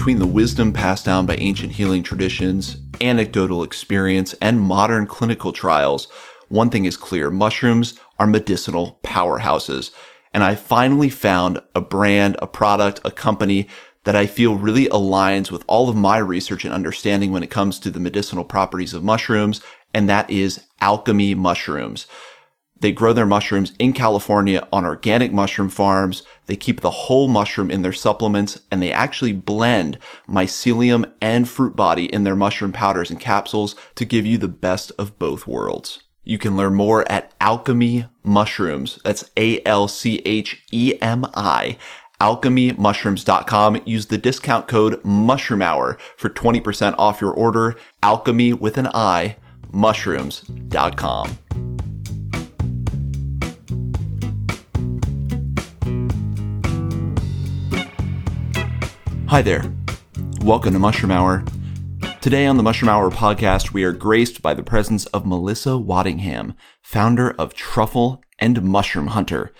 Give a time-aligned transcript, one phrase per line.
[0.00, 6.08] between the wisdom passed down by ancient healing traditions, anecdotal experience, and modern clinical trials,
[6.48, 9.90] one thing is clear mushrooms are medicinal powerhouses.
[10.32, 13.68] And I finally found a brand, a product, a company
[14.04, 17.78] that I feel really aligns with all of my research and understanding when it comes
[17.80, 19.60] to the medicinal properties of mushrooms.
[19.92, 22.06] And that is Alchemy Mushrooms.
[22.80, 26.22] They grow their mushrooms in California on organic mushroom farms.
[26.46, 29.98] They keep the whole mushroom in their supplements and they actually blend
[30.28, 34.92] mycelium and fruit body in their mushroom powders and capsules to give you the best
[34.98, 36.02] of both worlds.
[36.24, 38.98] You can learn more at Alchemy Mushrooms.
[39.04, 39.66] That's A-L-C-H-E-M-I
[42.20, 43.80] alchemymushrooms.com.
[43.86, 47.76] Use the discount code mushroom hour for 20% off your order.
[48.02, 49.36] Alchemy with an I,
[49.72, 51.38] mushrooms.com.
[59.30, 59.62] Hi there.
[60.40, 61.44] Welcome to Mushroom Hour.
[62.20, 66.56] Today on the Mushroom Hour podcast, we are graced by the presence of Melissa Waddingham,
[66.82, 69.52] founder of Truffle and Mushroom Hunter.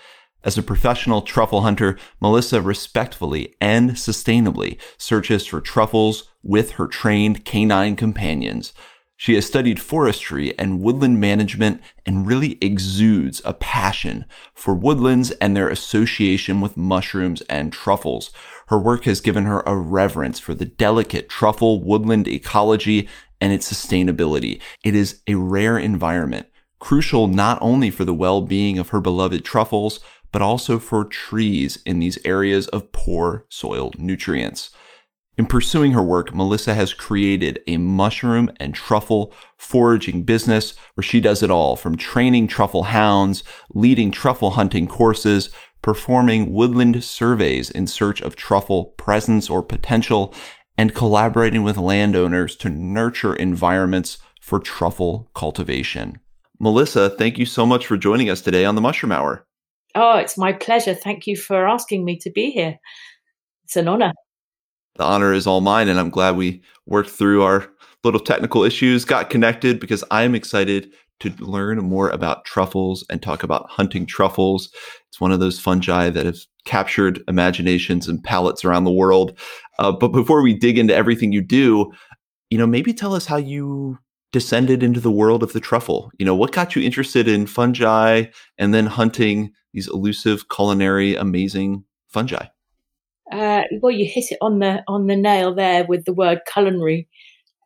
[0.43, 7.45] As a professional truffle hunter, Melissa respectfully and sustainably searches for truffles with her trained
[7.45, 8.73] canine companions.
[9.15, 15.55] She has studied forestry and woodland management and really exudes a passion for woodlands and
[15.55, 18.31] their association with mushrooms and truffles.
[18.71, 23.09] Her work has given her a reverence for the delicate truffle woodland ecology
[23.41, 24.61] and its sustainability.
[24.81, 26.47] It is a rare environment,
[26.79, 29.99] crucial not only for the well-being of her beloved truffles,
[30.31, 34.69] but also for trees in these areas of poor soil nutrients.
[35.37, 41.19] In pursuing her work, Melissa has created a mushroom and truffle foraging business where she
[41.19, 45.49] does it all from training truffle hounds, leading truffle hunting courses,
[45.81, 50.33] performing woodland surveys in search of truffle presence or potential,
[50.77, 56.19] and collaborating with landowners to nurture environments for truffle cultivation.
[56.59, 59.45] Melissa, thank you so much for joining us today on the Mushroom Hour.
[59.95, 60.93] Oh, it's my pleasure.
[60.93, 62.79] Thank you for asking me to be here.
[63.65, 64.13] It's an honor.
[64.95, 67.67] The honor is all mine, and I'm glad we worked through our
[68.03, 73.43] little technical issues, got connected because I'm excited to learn more about truffles and talk
[73.43, 74.69] about hunting truffles.
[75.07, 79.37] It's one of those fungi that have captured imaginations and palates around the world.
[79.79, 81.91] Uh, but before we dig into everything you do,
[82.49, 83.97] you know, maybe tell us how you
[84.31, 86.11] descended into the world of the truffle.
[86.17, 88.25] You know, what got you interested in fungi
[88.57, 92.45] and then hunting these elusive, culinary, amazing fungi?
[93.31, 97.07] Uh, well, you hit it on the on the nail there with the word culinary.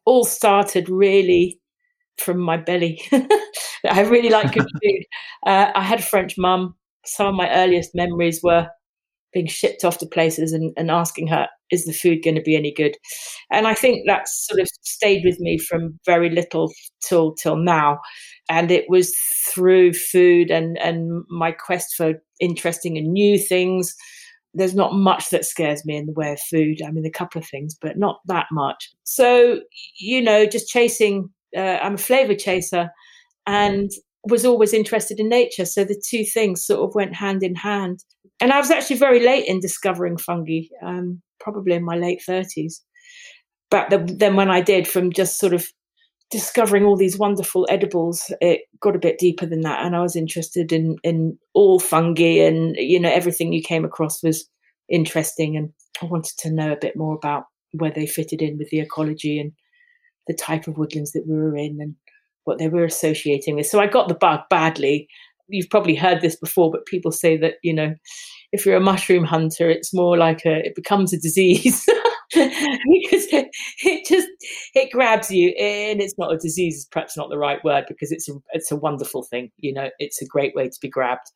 [0.05, 1.59] All started really
[2.17, 3.01] from my belly.
[3.89, 5.03] I really like good food.
[5.45, 6.75] Uh, I had a French mum.
[7.05, 8.67] Some of my earliest memories were
[9.33, 12.55] being shipped off to places and, and asking her, is the food going to be
[12.55, 12.95] any good?
[13.51, 16.71] And I think that's sort of stayed with me from very little
[17.01, 17.99] till till now.
[18.49, 19.15] And it was
[19.49, 23.93] through food and and my quest for interesting and new things.
[24.53, 26.81] There's not much that scares me in the way of food.
[26.81, 28.89] I mean, a couple of things, but not that much.
[29.03, 29.59] So,
[29.99, 32.89] you know, just chasing uh, I'm a flavor chaser
[33.47, 33.91] and
[34.27, 35.65] was always interested in nature.
[35.65, 38.03] So the two things sort of went hand in hand.
[38.41, 42.81] And I was actually very late in discovering fungi, um, probably in my late 30s.
[43.69, 45.67] But the, then when I did, from just sort of
[46.31, 49.85] discovering all these wonderful edibles, it got a bit deeper than that.
[49.85, 54.23] And I was interested in, in all fungi and, you know, everything you came across
[54.23, 54.49] was
[54.89, 55.55] interesting.
[55.55, 55.71] And
[56.01, 59.39] I wanted to know a bit more about where they fitted in with the ecology
[59.39, 59.51] and
[60.27, 61.95] the type of woodlands that we were in and
[62.45, 63.67] what they were associating with.
[63.67, 65.07] So I got the bug badly.
[65.47, 67.93] You've probably heard this before, but people say that, you know,
[68.51, 71.87] if you're a mushroom hunter, it's more like a, it becomes a disease.
[72.33, 74.27] because it, just
[74.73, 78.11] it grabs you and it's not a disease is perhaps not the right word because
[78.11, 81.31] it's a it's a wonderful thing you know it's a great way to be grabbed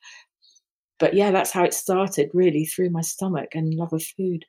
[0.97, 4.43] but yeah that's how it started really through my stomach and love of food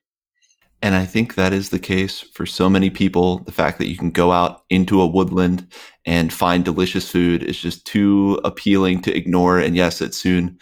[0.82, 3.38] and I think that is the case for so many people.
[3.40, 5.66] The fact that you can go out into a woodland
[6.06, 9.58] and find delicious food is just too appealing to ignore.
[9.58, 10.58] And yes, it soon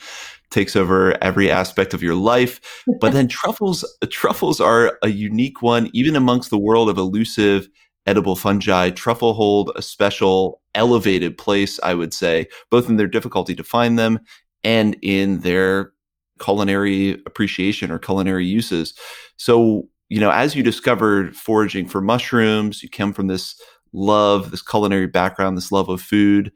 [0.50, 2.82] takes over every aspect of your life.
[3.00, 7.68] But then truffles, truffles are a unique one, even amongst the world of elusive
[8.06, 8.90] edible fungi.
[8.90, 13.98] Truffle hold a special elevated place, I would say, both in their difficulty to find
[13.98, 14.18] them
[14.64, 15.92] and in their
[16.40, 18.94] culinary appreciation or culinary uses.
[19.36, 23.60] So you know, as you discovered foraging for mushrooms, you came from this
[23.92, 26.52] love, this culinary background, this love of food.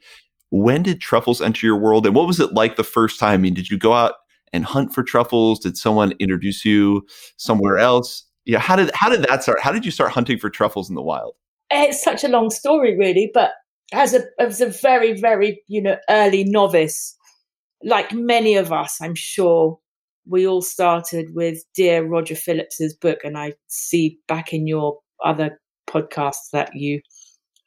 [0.51, 2.07] When did truffles enter your world?
[2.07, 3.35] And what was it like the first time?
[3.35, 4.15] I mean, did you go out
[4.53, 5.59] and hunt for truffles?
[5.59, 7.07] Did someone introduce you
[7.37, 8.25] somewhere else?
[8.45, 9.61] Yeah, how did how did that start?
[9.61, 11.35] How did you start hunting for truffles in the wild?
[11.71, 13.53] Eh, it's such a long story, really, but
[13.93, 17.17] as a as a very very you know early novice,
[17.85, 19.79] like many of us, I'm sure
[20.27, 25.61] we all started with dear Roger Phillips's book, and I see back in your other
[25.89, 27.01] podcasts that you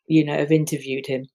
[0.07, 1.25] you know have interviewed him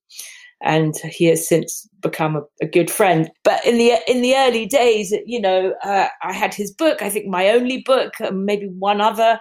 [0.61, 3.29] and he has since become a, a, good friend.
[3.43, 7.01] But in the in the early days, you know, uh, I had his book.
[7.01, 9.39] I think my only book, maybe one other,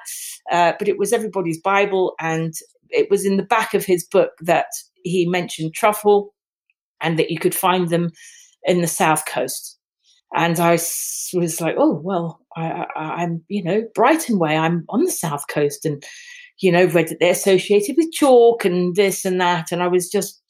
[0.51, 2.55] uh, but it was everybody's Bible, and
[2.89, 4.67] it was in the back of his book that
[5.03, 6.35] he mentioned truffle,
[7.01, 8.11] and that you could find them
[8.65, 9.79] in the south coast.
[10.35, 14.57] And I was like, oh well, I, I'm you know Brighton way.
[14.57, 16.03] I'm on the south coast, and
[16.59, 20.09] you know read that they're associated with chalk and this and that, and I was
[20.09, 20.41] just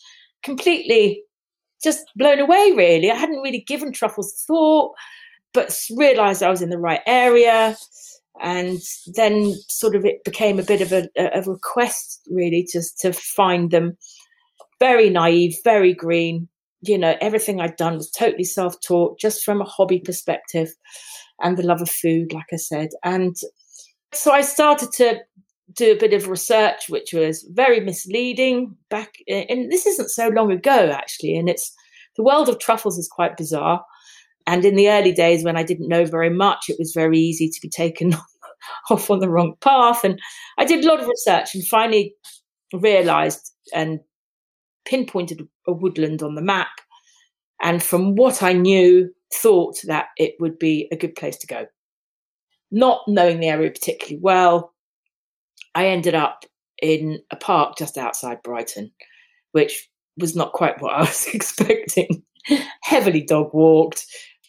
[0.43, 1.23] completely
[1.83, 3.11] just blown away, really.
[3.11, 4.93] I hadn't really given truffles thought,
[5.53, 7.77] but realized I was in the right area.
[8.43, 8.79] And
[9.17, 13.71] then sort of it became a bit of a, a request, really, just to find
[13.71, 13.97] them.
[14.79, 16.49] Very naive, very green.
[16.83, 20.71] You know, everything I'd done was totally self taught, just from a hobby perspective
[21.41, 22.89] and the love of food, like I said.
[23.03, 23.37] And
[24.13, 25.21] so I started to
[25.75, 29.15] do a bit of research, which was very misleading back.
[29.29, 31.37] And this isn't so long ago, actually.
[31.37, 31.73] And it's
[32.17, 33.85] the world of truffles is quite bizarre.
[34.47, 37.49] And in the early days, when I didn't know very much, it was very easy
[37.49, 38.15] to be taken
[38.91, 40.03] off on the wrong path.
[40.03, 40.21] And
[40.59, 42.15] I did a lot of research and finally
[42.73, 44.01] realized and
[44.91, 46.69] pinpointed a woodland on the map.
[47.63, 51.67] And from what I knew, thought that it would be a good place to go.
[52.73, 54.75] Not knowing the area particularly well,
[55.75, 56.45] I ended up
[56.83, 58.91] in a park just outside Brighton,
[59.53, 59.89] which
[60.19, 62.25] was not quite what I was expecting.
[62.83, 64.05] Heavily dog walked.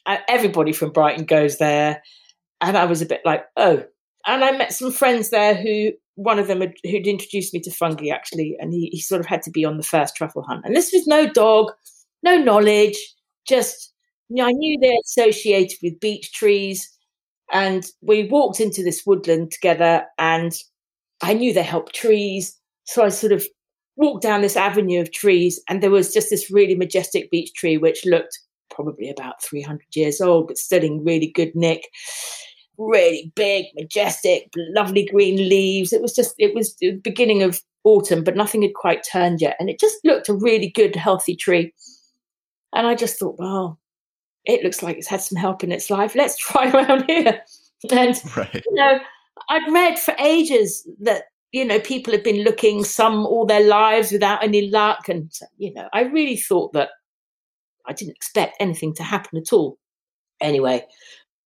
[0.06, 2.02] Uh, everybody from Brighton goes there.
[2.62, 3.84] And I was a bit like, oh.
[4.26, 7.72] And I met some friends there who, one of them had, who'd introduced me to
[7.72, 8.56] fungi actually.
[8.60, 10.66] And he, he sort of had to be on the first truffle hunt.
[10.66, 11.72] And this was no dog,
[12.24, 12.98] no knowledge,
[13.48, 13.94] just,
[14.30, 16.90] you know, I knew they're associated with beech trees.
[17.52, 20.54] And we walked into this woodland together and
[21.22, 22.58] I knew they helped trees.
[22.86, 23.46] So I sort of
[23.96, 27.78] walked down this avenue of trees, and there was just this really majestic beech tree,
[27.78, 31.88] which looked probably about 300 years old, but still in really good nick.
[32.90, 35.94] Really big, majestic, lovely green leaves.
[35.94, 39.56] It was just, it was the beginning of autumn, but nothing had quite turned yet.
[39.60, 41.74] And it just looked a really good, healthy tree.
[42.74, 43.80] And I just thought, well,
[44.46, 46.16] it looks like it's had some help in its life.
[46.16, 47.42] Let's try around here.
[47.92, 48.54] And, right.
[48.54, 49.00] you know,
[49.50, 54.12] I'd read for ages that you know people had been looking some all their lives
[54.12, 56.90] without any luck, and you know I really thought that
[57.86, 59.78] I didn't expect anything to happen at all.
[60.42, 60.86] Anyway,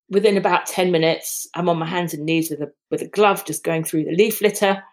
[0.10, 3.46] within about ten minutes, I'm on my hands and knees with a with a glove,
[3.46, 4.84] just going through the leaf litter.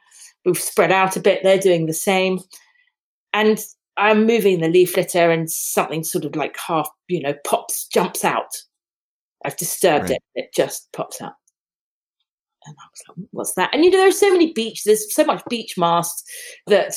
[0.45, 2.41] We've spread out a bit; they're doing the same,
[3.33, 3.59] and
[3.97, 8.25] I'm moving the leaf litter, and something sort of like half, you know, pops, jumps
[8.25, 8.63] out.
[9.45, 10.19] I've disturbed right.
[10.35, 11.35] it; it just pops out
[12.67, 13.71] and I was like, what's that?
[13.73, 16.29] And you know, there's so many beech, there's so much beech mast
[16.67, 16.95] that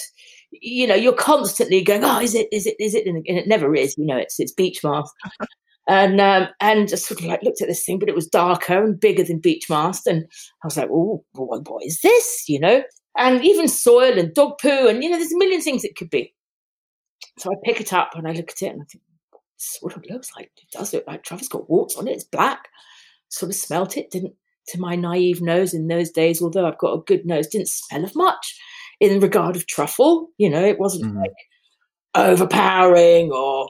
[0.51, 3.05] you know you're constantly going, oh, is it, is it, is it?
[3.07, 3.97] And it never is.
[3.97, 5.13] You know, it's it's beech mast.
[5.87, 8.83] And um, and just sort of like looked at this thing, but it was darker
[8.83, 10.25] and bigger than beech mast, and
[10.63, 12.45] I was like, oh, what, what is this?
[12.47, 12.83] You know,
[13.17, 16.09] and even soil and dog poo, and you know, there's a million things it could
[16.09, 16.33] be.
[17.37, 19.03] So I pick it up and I look at it and I think,
[19.57, 20.51] this what it looks like.
[20.57, 22.13] It does look like Travis got warts on it.
[22.13, 22.67] It's black.
[23.29, 24.33] Sort of smelt it, didn't
[24.69, 28.03] to my naive nose in those days, although I've got a good nose, didn't smell
[28.03, 28.59] of much
[28.99, 30.29] in regard of truffle.
[30.37, 31.19] You know, it wasn't mm-hmm.
[31.19, 31.33] like
[32.15, 33.69] overpowering or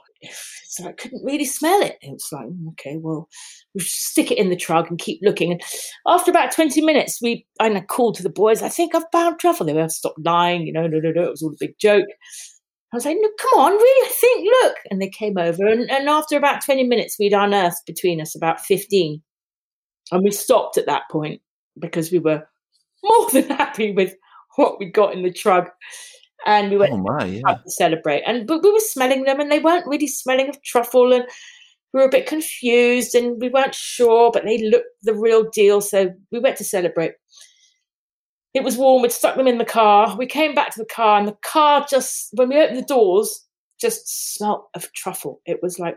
[0.68, 1.98] so I couldn't really smell it.
[2.02, 3.30] It was like, mm, okay, well,
[3.74, 5.52] we'll stick it in the trunk and keep looking.
[5.52, 5.62] And
[6.08, 9.66] after about 20 minutes, we I called to the boys, I think I've found truffle.
[9.66, 12.08] They were stopped lying, you know, no, no, no, it was all a big joke.
[12.94, 14.76] I was like, no, come on, really, I think, look.
[14.90, 15.68] And they came over.
[15.68, 19.22] And, and after about 20 minutes, we'd unearthed between us about 15
[20.12, 21.42] and we stopped at that point
[21.80, 22.48] because we were
[23.04, 24.16] more than happy with
[24.56, 25.74] what we got in the truck.
[26.46, 27.42] And we went oh my, yeah.
[27.42, 28.22] to celebrate.
[28.22, 31.26] And but we were smelling them and they weren't really smelling of truffle and
[31.94, 35.82] we were a bit confused and we weren't sure, but they looked the real deal.
[35.82, 37.14] So we went to celebrate.
[38.54, 40.16] It was warm, we'd stuck them in the car.
[40.18, 43.46] We came back to the car and the car just when we opened the doors,
[43.80, 45.42] just smelt of truffle.
[45.46, 45.96] It was like,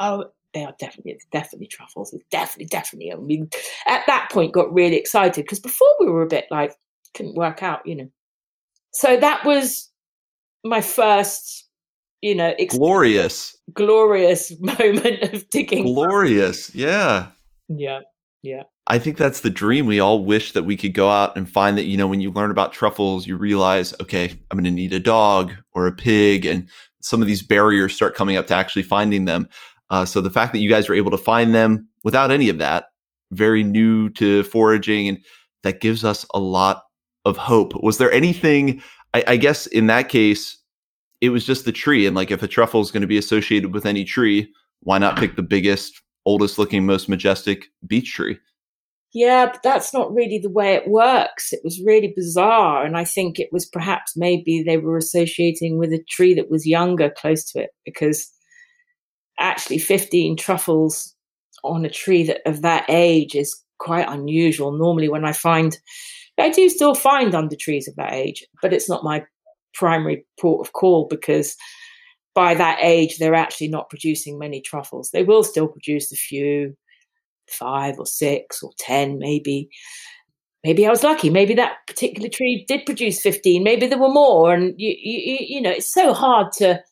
[0.00, 2.14] oh, they are definitely it's definitely truffles.
[2.14, 3.12] It's definitely definitely.
[3.12, 3.50] I mean,
[3.86, 6.74] at that point, got really excited because before we were a bit like
[7.14, 8.10] couldn't work out, you know.
[8.94, 9.90] So that was
[10.64, 11.68] my first,
[12.22, 15.84] you know, glorious, glorious moment of digging.
[15.84, 17.28] Glorious, yeah,
[17.68, 18.00] yeah.
[18.44, 18.64] Yeah.
[18.86, 19.86] I think that's the dream.
[19.86, 22.30] We all wish that we could go out and find that, you know, when you
[22.30, 26.44] learn about truffles, you realize, okay, I'm going to need a dog or a pig.
[26.44, 26.68] And
[27.00, 29.48] some of these barriers start coming up to actually finding them.
[29.88, 32.58] Uh, so the fact that you guys were able to find them without any of
[32.58, 32.88] that,
[33.32, 35.18] very new to foraging, and
[35.62, 36.82] that gives us a lot
[37.24, 37.72] of hope.
[37.82, 38.82] Was there anything,
[39.14, 40.58] I, I guess in that case,
[41.20, 42.06] it was just the tree.
[42.06, 45.18] And like if a truffle is going to be associated with any tree, why not
[45.18, 48.38] pick the biggest, oldest looking, most majestic beech tree?
[49.14, 51.52] Yeah, but that's not really the way it works.
[51.52, 52.84] It was really bizarre.
[52.84, 56.66] And I think it was perhaps maybe they were associating with a tree that was
[56.66, 58.28] younger close to it because
[59.38, 61.14] actually 15 truffles
[61.62, 64.72] on a tree that of that age is quite unusual.
[64.72, 65.78] Normally, when I find,
[66.38, 69.24] I do still find under trees of that age, but it's not my
[69.72, 71.56] primary port of call because
[72.34, 75.10] by that age they're actually not producing many truffles.
[75.10, 76.76] They will still produce a few,
[77.48, 79.68] five or six or ten, maybe.
[80.64, 81.28] Maybe I was lucky.
[81.28, 83.62] Maybe that particular tree did produce fifteen.
[83.62, 86.82] Maybe there were more, and you, you, you know, it's so hard to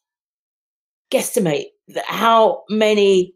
[1.10, 1.66] guesstimate
[2.06, 3.34] how many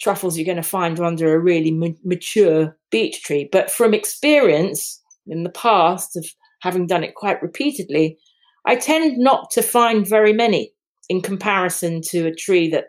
[0.00, 1.70] truffles you're going to find under a really
[2.04, 3.48] mature beech tree.
[3.52, 6.26] But from experience in the past of
[6.62, 8.18] having done it quite repeatedly,
[8.66, 10.72] I tend not to find very many
[11.08, 12.86] in comparison to a tree that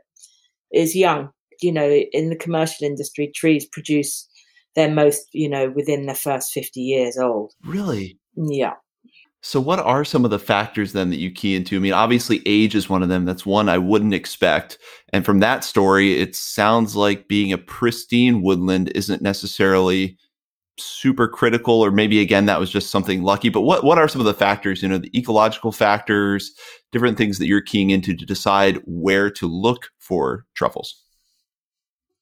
[0.73, 1.29] is young.
[1.61, 4.27] You know, in the commercial industry, trees produce
[4.75, 7.53] their most, you know, within their first 50 years old.
[7.65, 8.19] Really?
[8.35, 8.73] Yeah.
[9.41, 11.75] So, what are some of the factors then that you key into?
[11.75, 13.25] I mean, obviously, age is one of them.
[13.25, 14.77] That's one I wouldn't expect.
[15.13, 20.17] And from that story, it sounds like being a pristine woodland isn't necessarily
[20.79, 23.49] super critical, or maybe again, that was just something lucky.
[23.49, 26.53] But what, what are some of the factors, you know, the ecological factors,
[26.91, 31.03] different things that you're keying into to decide where to look for truffles?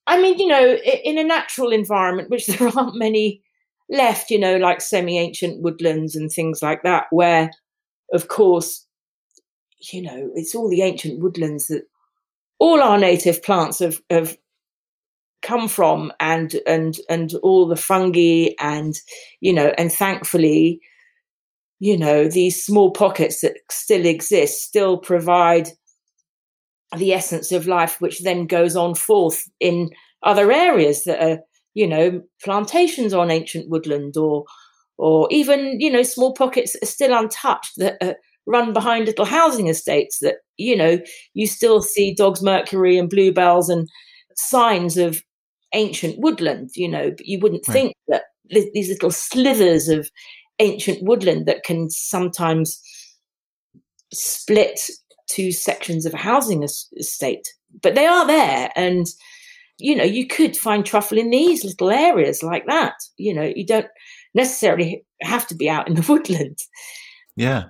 [0.07, 3.41] I mean, you know, in a natural environment, which there aren't many
[3.89, 7.51] left, you know, like semi ancient woodlands and things like that, where,
[8.13, 8.85] of course,
[9.91, 11.83] you know, it's all the ancient woodlands that
[12.59, 14.37] all our native plants have, have
[15.45, 18.95] come from and and and all the fungi and
[19.41, 20.81] you know and thankfully
[21.79, 25.69] you know these small pockets that still exist still provide
[26.97, 29.89] the essence of life which then goes on forth in
[30.23, 31.39] other areas that are
[31.75, 34.45] you know plantations on ancient woodland or
[34.97, 38.15] or even you know small pockets that are still untouched that are
[38.47, 40.97] run behind little housing estates that you know
[41.35, 43.87] you still see dog's mercury and bluebells and
[44.35, 45.21] signs of
[45.75, 47.73] ancient woodland you know but you wouldn't right.
[47.73, 50.09] think that these little slivers of
[50.59, 52.81] ancient woodland that can sometimes
[54.13, 54.79] split
[55.29, 57.47] two sections of a housing estate
[57.81, 59.07] but they are there and
[59.77, 62.93] you know, you could find truffle in these little areas like that.
[63.17, 63.87] You know, you don't
[64.33, 66.57] necessarily have to be out in the woodland.
[67.35, 67.65] Yeah.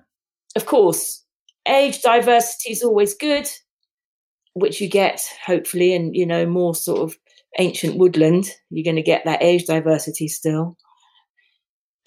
[0.55, 1.23] Of course,
[1.67, 3.49] age diversity is always good,
[4.53, 7.17] which you get hopefully in, you know, more sort of
[7.59, 8.49] ancient woodland.
[8.69, 10.77] You're going to get that age diversity still.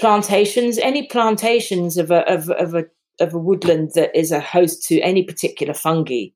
[0.01, 2.85] Plantations, any plantations of a, of, of a,
[3.21, 6.27] of a woodland that is a host to any particular fungi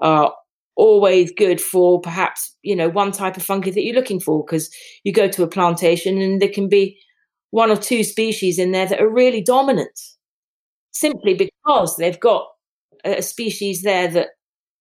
[0.00, 0.32] are
[0.76, 4.70] always good for perhaps you know one type of fungi that you're looking for because
[5.04, 6.98] you go to a plantation and there can be
[7.50, 10.00] one or two species in there that are really dominant
[10.92, 12.46] simply because they've got
[13.04, 14.28] a species there that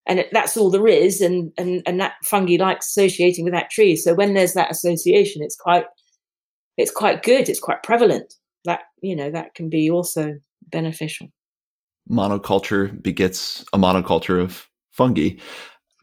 [0.07, 3.95] and that's all there is and and and that fungi likes associating with that tree
[3.95, 5.85] so when there's that association it's quite
[6.77, 8.33] it's quite good it's quite prevalent
[8.65, 10.33] that you know that can be also
[10.67, 11.27] beneficial
[12.09, 15.29] monoculture begets a monoculture of fungi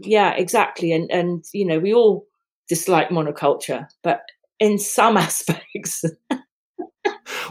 [0.00, 0.92] yeah, exactly.
[0.92, 2.26] And and you know, we all
[2.68, 4.22] dislike monoculture, but
[4.58, 6.04] in some aspects.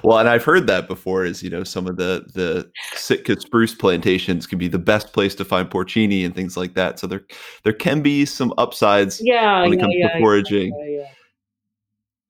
[0.04, 1.26] Well, and I've heard that before.
[1.26, 5.36] Is you know some of the the Sitka spruce plantations can be the best place
[5.36, 7.00] to find porcini and things like that.
[7.00, 7.24] So there
[7.64, 9.22] there can be some upsides.
[9.24, 10.98] Yeah, when it yeah, comes yeah, to foraging.
[11.00, 11.08] yeah,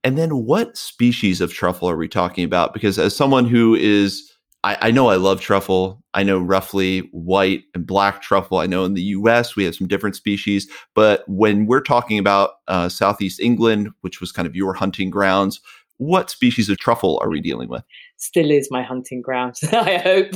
[0.04, 2.74] and then, what species of truffle are we talking about?
[2.74, 4.32] Because as someone who is
[4.64, 6.04] I, I, know I love truffle.
[6.14, 8.58] I know roughly white and black truffle.
[8.58, 12.56] I know in the US we have some different species, but when we're talking about
[12.68, 15.62] uh, Southeast England, which was kind of your hunting grounds,
[15.98, 17.84] what species of truffle are we dealing with?
[18.18, 20.32] Still is my hunting grounds, I hope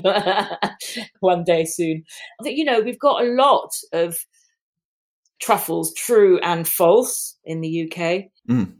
[1.20, 2.04] one day soon.
[2.44, 4.26] You know, we've got a lot of
[5.40, 8.26] truffles, true and false, in the UK.
[8.50, 8.74] Mm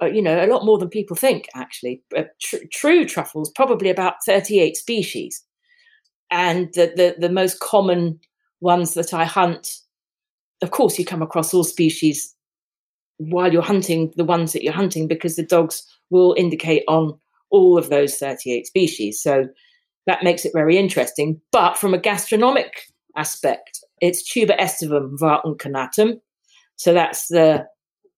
[0.00, 2.02] uh, you know, a lot more than people think, actually.
[2.16, 5.42] Uh, tr- true truffles, probably about 38 species.
[6.30, 8.20] And the, the, the most common
[8.60, 9.68] ones that I hunt,
[10.62, 12.34] of course, you come across all species
[13.18, 17.18] while you're hunting the ones that you're hunting because the dogs will indicate on
[17.50, 19.20] all of those 38 species.
[19.20, 19.48] So
[20.06, 21.40] that makes it very interesting.
[21.52, 22.72] But from a gastronomic
[23.16, 25.42] aspect, it's tuber aestivum var.
[25.44, 26.20] uncinatum.
[26.76, 27.66] So that's the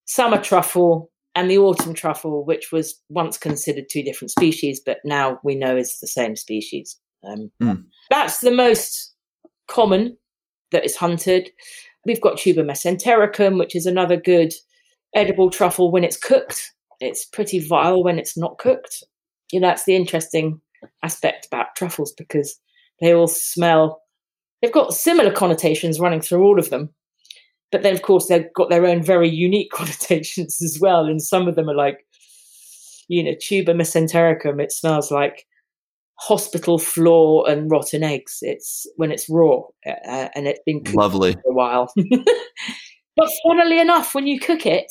[0.05, 5.39] summer truffle and the autumn truffle, which was once considered two different species, but now
[5.45, 6.99] we know is the same species.
[7.25, 7.85] Um, mm.
[8.11, 9.15] That's the most
[9.69, 10.17] common
[10.73, 11.51] that is hunted.
[12.05, 14.53] We've got tuber mesentericum, which is another good
[15.15, 16.73] edible truffle when it's cooked.
[17.01, 19.03] It's pretty vile when it's not cooked.
[19.53, 20.61] You know, that's the interesting
[21.03, 22.59] aspect about truffles because
[23.01, 24.03] they all smell,
[24.61, 26.91] they've got similar connotations running through all of them.
[27.73, 31.07] But then, of course, they've got their own very unique connotations as well.
[31.07, 31.99] And some of them are like,
[33.09, 35.47] you know, tuber mesentericum, it smells like
[36.21, 38.39] hospital floor and rotten eggs.
[38.43, 41.93] It's when it's raw uh, and it's been lovely for a while.
[43.21, 44.91] but funnily enough, when you cook it,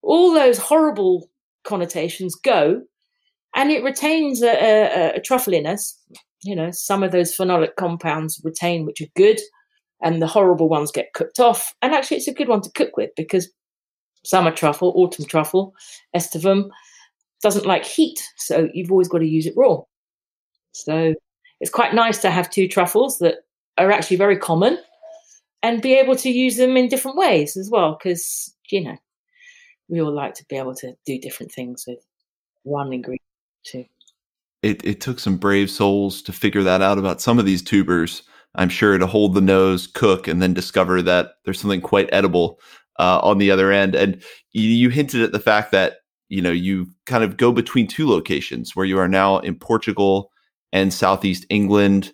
[0.00, 1.28] all those horrible
[1.64, 2.80] connotations go,
[3.54, 6.00] and it retains a, a, a truffliness.
[6.42, 9.38] You know, some of those phenolic compounds retain, which are good,
[10.00, 11.74] and the horrible ones get cooked off.
[11.82, 13.50] And actually, it's a good one to cook with because
[14.24, 15.74] summer truffle, autumn truffle,
[16.16, 16.70] aestivum
[17.42, 19.76] doesn't like heat, so you've always got to use it raw.
[20.72, 21.14] So
[21.60, 23.40] it's quite nice to have two truffles that
[23.76, 24.78] are actually very common
[25.62, 28.96] and be able to use them in different ways as well because you know
[29.88, 31.98] we all like to be able to do different things with
[32.62, 33.22] one ingredient
[33.64, 33.84] too
[34.62, 38.22] it, it took some brave souls to figure that out about some of these tubers
[38.54, 42.58] i'm sure to hold the nose cook and then discover that there's something quite edible
[42.98, 43.94] uh, on the other end.
[43.94, 44.22] And
[44.52, 45.98] you, you hinted at the fact that
[46.28, 50.30] you know you kind of go between two locations where you are now in portugal
[50.72, 52.12] and southeast england.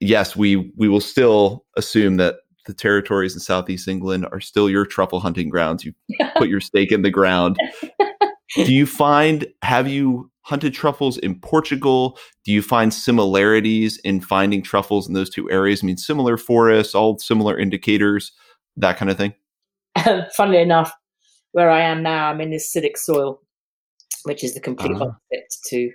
[0.00, 4.86] Yes we we will still assume that the territories in southeast England are still your
[4.86, 5.84] truffle hunting grounds.
[5.84, 5.92] You
[6.36, 7.56] put your stake in the ground.
[8.54, 12.18] Do you find have you hunted truffles in Portugal?
[12.44, 15.82] Do you find similarities in finding truffles in those two areas?
[15.82, 18.32] I mean, similar forests, all similar indicators,
[18.76, 19.34] that kind of thing.
[20.36, 20.92] Funnily enough,
[21.52, 23.40] where I am now, I'm in acidic soil,
[24.24, 25.04] which is the complete uh-huh.
[25.04, 25.90] opposite to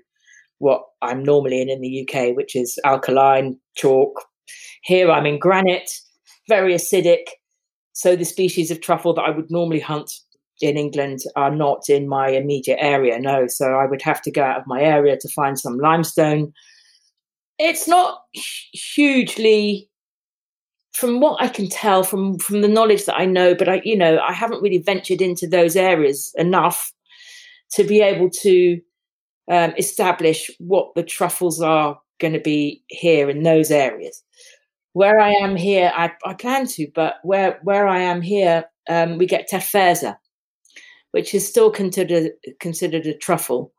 [0.59, 4.25] what I'm normally in in the UK, which is alkaline chalk.
[4.83, 5.91] Here I'm in granite,
[6.47, 7.23] very acidic.
[7.93, 10.11] So the species of truffle that I would normally hunt
[10.61, 13.19] in England are not in my immediate area.
[13.19, 16.53] No, so I would have to go out of my area to find some limestone.
[17.59, 18.21] It's not
[18.73, 19.89] hugely,
[20.93, 23.97] from what I can tell from from the knowledge that I know, but I, you
[23.97, 26.91] know, I haven't really ventured into those areas enough
[27.73, 28.79] to be able to
[29.51, 34.23] um, establish what the truffles are going to be here in those areas
[34.97, 39.19] where I am here, I, I plan to, but where where I am here, um,
[39.19, 40.17] we get terfezia,
[41.11, 43.71] which is still considered considered a truffle.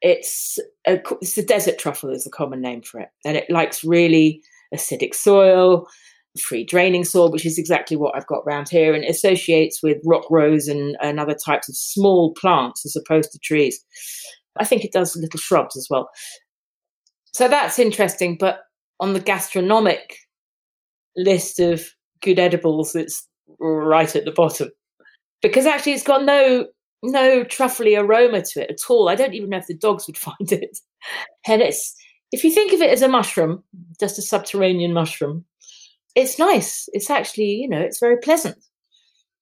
[0.00, 3.84] It's a it's a desert truffle is the common name for it, and it likes
[3.84, 4.42] really
[4.74, 5.86] acidic soil,
[6.40, 10.24] free draining soil, which is exactly what I've got around here, and associates with rock
[10.30, 13.84] rose and, and other types of small plants as opposed to trees.
[14.58, 16.08] I think it does little shrubs as well.
[17.34, 18.60] So that's interesting, but
[18.98, 20.16] on the gastronomic
[21.16, 21.84] list of
[22.20, 23.26] good edibles, it's
[23.58, 24.70] right at the bottom
[25.42, 26.66] because actually it's got no
[27.02, 29.08] no truffly aroma to it at all.
[29.08, 30.78] I don't even know if the dogs would find it.
[31.46, 31.94] And it's
[32.30, 33.62] if you think of it as a mushroom,
[34.00, 35.44] just a subterranean mushroom,
[36.14, 36.88] it's nice.
[36.92, 38.56] It's actually you know it's very pleasant.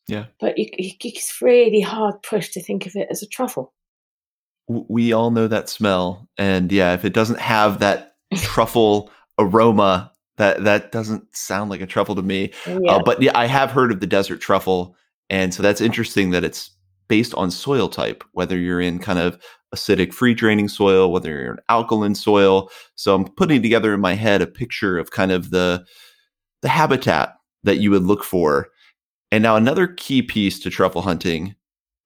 [0.09, 3.73] Yeah, but you, you, it's really hard push to think of it as a truffle.
[4.67, 10.65] We all know that smell, and yeah, if it doesn't have that truffle aroma that
[10.65, 12.53] that doesn't sound like a truffle to me.
[12.67, 12.93] Uh, yeah.
[12.93, 14.97] Uh, but yeah, I have heard of the desert truffle,
[15.29, 16.71] and so that's interesting that it's
[17.09, 19.39] based on soil type, whether you're in kind of
[19.75, 22.71] acidic free draining soil, whether you're in alkaline soil.
[22.95, 25.85] So I'm putting together in my head a picture of kind of the
[26.63, 28.69] the habitat that you would look for.
[29.33, 31.55] And now another key piece to truffle hunting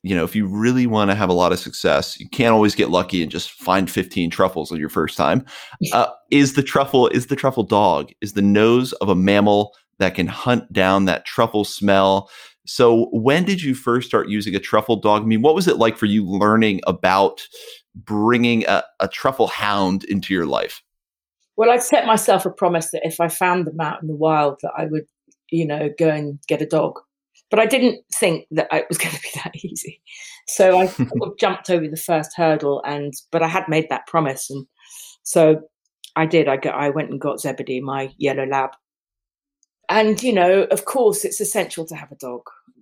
[0.04, 2.74] you know, if you really want to have a lot of success, you can't always
[2.74, 5.44] get lucky and just find 15 truffles on your first time.
[5.92, 10.14] Uh, is the truffle, is the truffle dog, is the nose of a mammal that
[10.14, 12.28] can hunt down that truffle smell.
[12.66, 15.22] So when did you first start using a truffle dog?
[15.22, 17.46] I mean, what was it like for you learning about
[17.94, 20.82] bringing a, a truffle hound into your life?
[21.56, 24.58] Well, I'd set myself a promise that if I found them out in the wild,
[24.62, 25.06] that I would,
[25.50, 26.98] you know, go and get a dog.
[27.54, 30.02] But I didn't think that it was going to be that easy.
[30.48, 34.08] So I sort of jumped over the first hurdle, and but I had made that
[34.08, 34.66] promise, and
[35.22, 35.60] so
[36.16, 36.48] I did.
[36.48, 38.70] I got, I went and got Zebedee, my yellow lab,
[39.88, 42.40] and you know, of course, it's essential to have a dog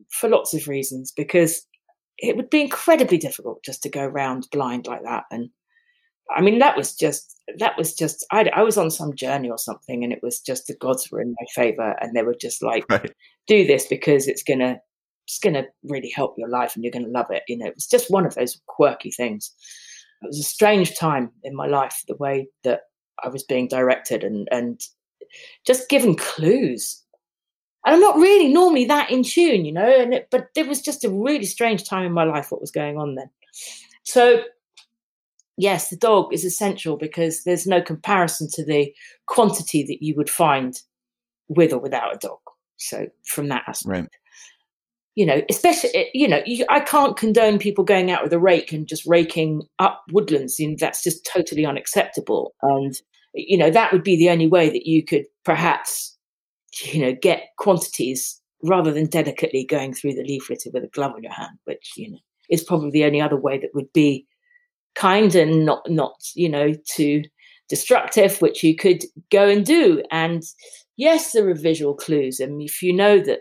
[0.09, 1.67] for lots of reasons because
[2.17, 5.25] it would be incredibly difficult just to go around blind like that.
[5.31, 5.51] And
[6.35, 9.59] I mean, that was just that was just I, I was on some journey or
[9.59, 12.63] something, and it was just the gods were in my favor, and they were just
[12.63, 13.13] like, right.
[13.47, 14.81] do this because it's gonna
[15.27, 17.43] it's gonna really help your life, and you're gonna love it.
[17.49, 19.53] You know, it was just one of those quirky things.
[20.23, 22.83] It was a strange time in my life, the way that
[23.23, 24.81] I was being directed and and
[25.67, 27.03] just given clues.
[27.85, 30.81] And I'm not really normally that in tune, you know, and it, but it was
[30.81, 33.29] just a really strange time in my life what was going on then.
[34.05, 34.45] So
[35.57, 38.93] yes, the dog is essential because there's no comparison to the
[39.27, 40.75] quantity that you would find
[41.49, 42.39] with or without a dog.
[42.77, 43.91] So from that aspect.
[43.91, 44.09] Right.
[45.15, 48.39] You know, especially eh, you know, you, I can't condone people going out with a
[48.39, 50.59] rake and just raking up woodlands.
[50.59, 52.55] You know, that's just totally unacceptable.
[52.63, 52.95] And
[53.35, 56.17] you know, that would be the only way that you could perhaps,
[56.83, 61.13] you know, get quantities rather than delicately going through the leaf litter with a glove
[61.15, 62.19] on your hand, which, you know,
[62.51, 64.27] is probably the only other way that would be
[64.95, 67.23] kind and not, not, you know, too
[67.69, 70.03] destructive, which you could go and do.
[70.11, 70.43] And
[70.97, 72.41] yes, there are visual clues.
[72.41, 73.41] And if you know that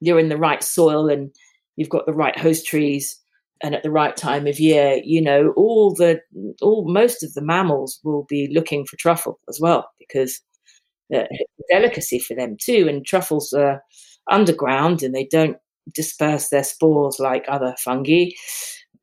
[0.00, 1.34] you're in the right soil and
[1.76, 3.18] you've got the right host trees,
[3.62, 6.20] and at the right time of year, you know, all the
[6.60, 10.40] all most of the mammals will be looking for truffle as well because
[11.08, 11.30] it's
[11.70, 12.86] a delicacy for them too.
[12.88, 13.82] And truffles are
[14.30, 15.56] underground and they don't
[15.94, 18.30] disperse their spores like other fungi.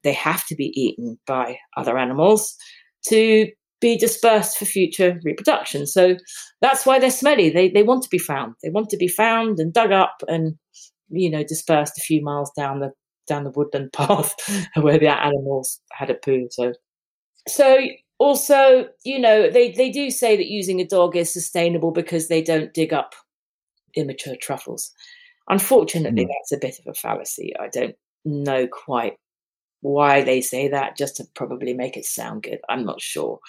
[0.04, 2.56] They have to be eaten by other animals
[3.08, 3.48] to
[3.80, 5.88] be dispersed for future reproduction.
[5.88, 6.16] So
[6.62, 7.50] that's why they're smelly.
[7.50, 8.56] They they want to be found.
[8.64, 10.56] They want to be found and dug up and
[11.10, 12.92] you know dispersed a few miles down the
[13.28, 14.34] down the woodland path
[14.76, 16.48] where the animals had a poo.
[16.52, 16.74] So,
[17.48, 17.80] so
[18.20, 22.42] also, you know, they they do say that using a dog is sustainable because they
[22.42, 23.16] don't dig up
[23.96, 24.92] immature truffles.
[25.50, 26.30] Unfortunately, mm.
[26.30, 27.54] that's a bit of a fallacy.
[27.60, 29.14] I don't know quite
[29.82, 32.60] why they say that, just to probably make it sound good.
[32.70, 33.40] I'm not sure.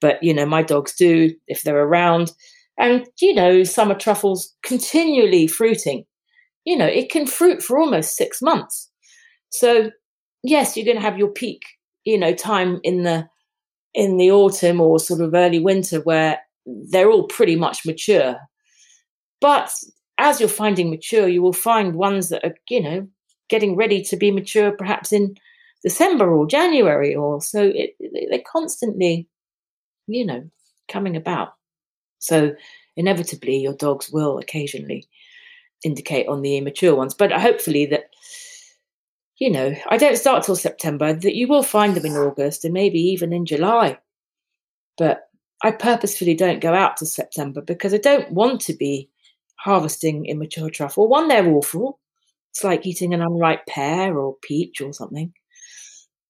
[0.00, 2.32] But, you know, my dogs do if they're around.
[2.78, 6.04] And, you know, summer truffles continually fruiting.
[6.64, 8.90] You know, it can fruit for almost six months.
[9.50, 9.90] So
[10.42, 11.62] yes, you're going to have your peak,
[12.04, 13.28] you know, time in the
[13.94, 16.38] in the autumn or sort of early winter where
[16.90, 18.36] they're all pretty much mature.
[19.40, 19.72] But
[20.18, 23.08] as you're finding mature, you will find ones that are, you know,
[23.48, 25.34] getting ready to be mature perhaps in
[25.86, 27.94] December or January or so it,
[28.28, 29.28] they're constantly,
[30.08, 30.42] you know,
[30.88, 31.54] coming about.
[32.18, 32.56] So
[32.96, 35.06] inevitably your dogs will occasionally
[35.84, 37.14] indicate on the immature ones.
[37.14, 38.10] But hopefully that
[39.38, 42.74] you know, I don't start till September, that you will find them in August and
[42.74, 43.98] maybe even in July.
[44.98, 45.28] But
[45.62, 49.08] I purposefully don't go out to September because I don't want to be
[49.56, 51.06] harvesting immature truffle.
[51.06, 52.00] One, they're awful.
[52.50, 55.32] It's like eating an unripe pear or peach or something.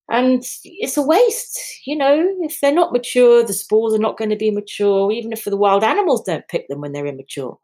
[0.08, 4.30] And it's a waste, you know, if they're not mature, the spores are not going
[4.30, 7.58] to be mature, even if the wild animals don't pick them when they're immature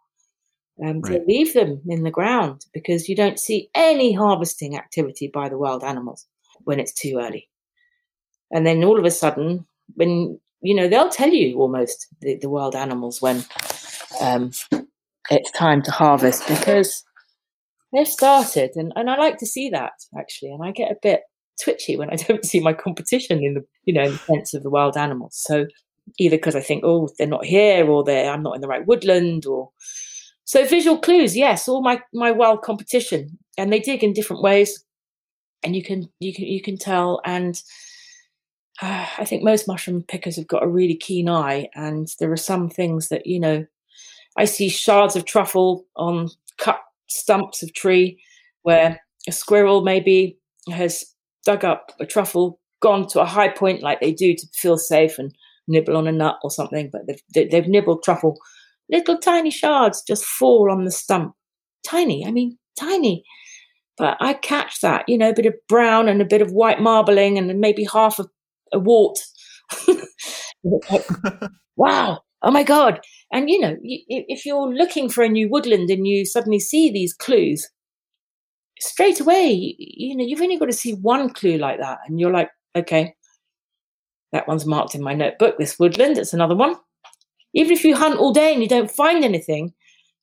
[0.85, 1.21] um, right.
[1.21, 5.59] to leave them in the ground because you don't see any harvesting activity by the
[5.59, 6.27] wild animals
[6.65, 7.49] when it's too early.
[8.51, 12.49] And then all of a sudden, when you know, they'll tell you almost the, the
[12.49, 13.45] wild animals when
[14.21, 14.53] um,
[15.31, 17.05] it's time to harvest because
[17.93, 18.71] they've started.
[18.77, 20.53] And, and I like to see that actually.
[20.53, 21.23] And I get a bit
[21.63, 24.63] twitchy when I don't see my competition in the, you know, in the sense of
[24.63, 25.37] the wild animals.
[25.37, 25.67] So
[26.19, 28.87] either because I think, oh, they're not here or they're, I'm not in the right
[28.87, 29.71] woodland or,
[30.45, 34.85] so visual clues, yes, all my my wild competition, and they dig in different ways,
[35.63, 37.21] and you can you can you can tell.
[37.25, 37.61] And
[38.81, 42.37] uh, I think most mushroom pickers have got a really keen eye, and there are
[42.37, 43.65] some things that you know.
[44.37, 48.19] I see shards of truffle on cut stumps of tree,
[48.63, 50.39] where a squirrel maybe
[50.71, 51.05] has
[51.45, 55.19] dug up a truffle, gone to a high point like they do to feel safe
[55.19, 55.35] and
[55.69, 58.39] nibble on a nut or something, but they've they've nibbled truffle
[58.93, 61.35] little tiny shards just fall on the stump.
[61.85, 63.25] Tiny, I mean, tiny.
[63.99, 66.81] But I catch that, you know, a bit of brown and a bit of white
[66.81, 68.27] marbling and maybe half a,
[68.73, 69.19] a wart.
[71.77, 73.01] wow, oh my God.
[73.33, 77.13] And, you know, if you're looking for a new woodland and you suddenly see these
[77.13, 77.69] clues,
[78.83, 81.99] straight away, you know, you've only got to see one clue like that.
[82.07, 83.15] And you're like, okay,
[84.33, 86.77] that one's marked in my notebook, this woodland, it's another one.
[87.55, 89.73] Even if you hunt all day and you don't find anything,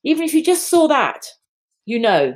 [0.04, 1.26] even if you just saw that,
[1.86, 2.34] you know,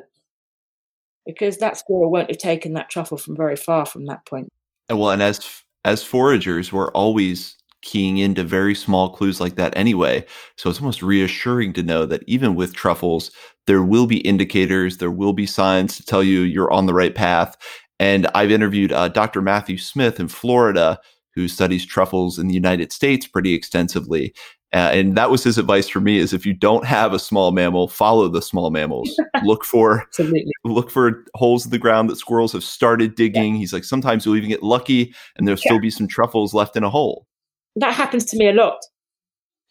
[1.26, 4.48] because that squirrel won't have taken that truffle from very far from that point.
[4.88, 9.76] And well, and as as foragers, we're always keying into very small clues like that
[9.76, 10.24] anyway.
[10.56, 13.30] So it's almost reassuring to know that even with truffles,
[13.66, 17.14] there will be indicators, there will be signs to tell you you're on the right
[17.14, 17.56] path.
[18.00, 19.40] And I've interviewed uh, Dr.
[19.40, 20.98] Matthew Smith in Florida,
[21.34, 24.34] who studies truffles in the United States pretty extensively.
[24.72, 27.52] Uh, and that was his advice for me: is if you don't have a small
[27.52, 29.08] mammal, follow the small mammals.
[29.44, 30.50] look for Absolutely.
[30.64, 33.54] look for holes in the ground that squirrels have started digging.
[33.54, 33.60] Yeah.
[33.60, 35.68] He's like, sometimes you'll even get lucky, and there'll yeah.
[35.68, 37.28] still be some truffles left in a hole.
[37.76, 38.78] That happens to me a lot,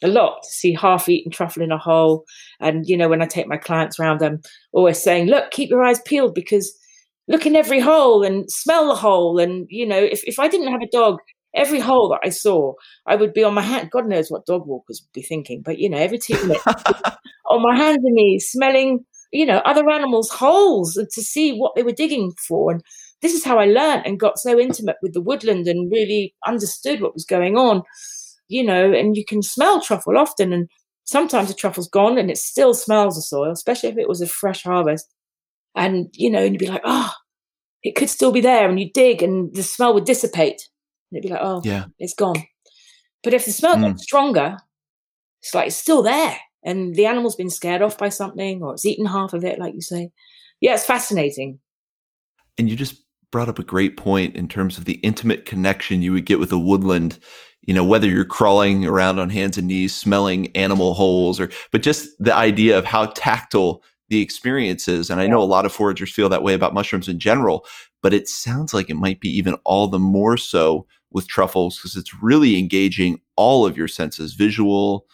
[0.03, 0.41] a lot.
[0.43, 2.25] To see half-eaten truffle in a hole,
[2.59, 4.41] and you know, when I take my clients around, I'm
[4.73, 6.73] always saying, "Look, keep your eyes peeled because."
[7.29, 9.39] Look in every hole and smell the hole.
[9.39, 11.19] And, you know, if, if I didn't have a dog,
[11.55, 12.73] every hole that I saw,
[13.05, 13.91] I would be on my hand.
[13.91, 16.65] God knows what dog walkers would be thinking, but you know, every two minutes
[17.49, 21.83] on my hands and knees, smelling, you know, other animals' holes to see what they
[21.83, 22.71] were digging for.
[22.71, 22.81] And
[23.23, 27.01] this is how I learned and got so intimate with the woodland and really understood
[27.01, 27.81] what was going on.
[28.49, 30.69] You know, and you can smell truffle often, and
[31.05, 34.27] sometimes the truffle's gone and it still smells the soil, especially if it was a
[34.27, 35.11] fresh harvest.
[35.75, 37.11] And you know, and you'd be like, oh,
[37.81, 40.61] it could still be there, and you dig, and the smell would dissipate
[41.13, 42.43] and it'd be like, oh, yeah, it's gone.
[43.23, 43.87] But if the smell mm.
[43.87, 44.57] gets stronger,
[45.41, 48.85] it's like it's still there, and the animal's been scared off by something, or it's
[48.85, 50.09] eaten half of it, like you say.
[50.59, 51.59] Yeah, it's fascinating.
[52.57, 53.02] And you just
[53.33, 56.51] brought up a great point in terms of the intimate connection you would get with
[56.51, 57.17] a woodland
[57.63, 61.81] you know whether you're crawling around on hands and knees smelling animal holes or but
[61.81, 65.09] just the idea of how tactile the experience is.
[65.09, 67.65] And i know a lot of foragers feel that way about mushrooms in general
[68.03, 71.95] but it sounds like it might be even all the more so with truffles because
[71.95, 75.07] it's really engaging all of your senses visual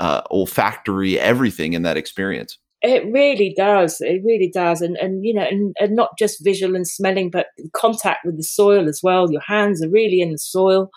[0.00, 4.00] uh, olfactory everything in that experience it really does.
[4.00, 4.82] It really does.
[4.82, 8.42] And and you know and, and not just visual and smelling but contact with the
[8.42, 9.30] soil as well.
[9.32, 10.90] Your hands are really in the soil.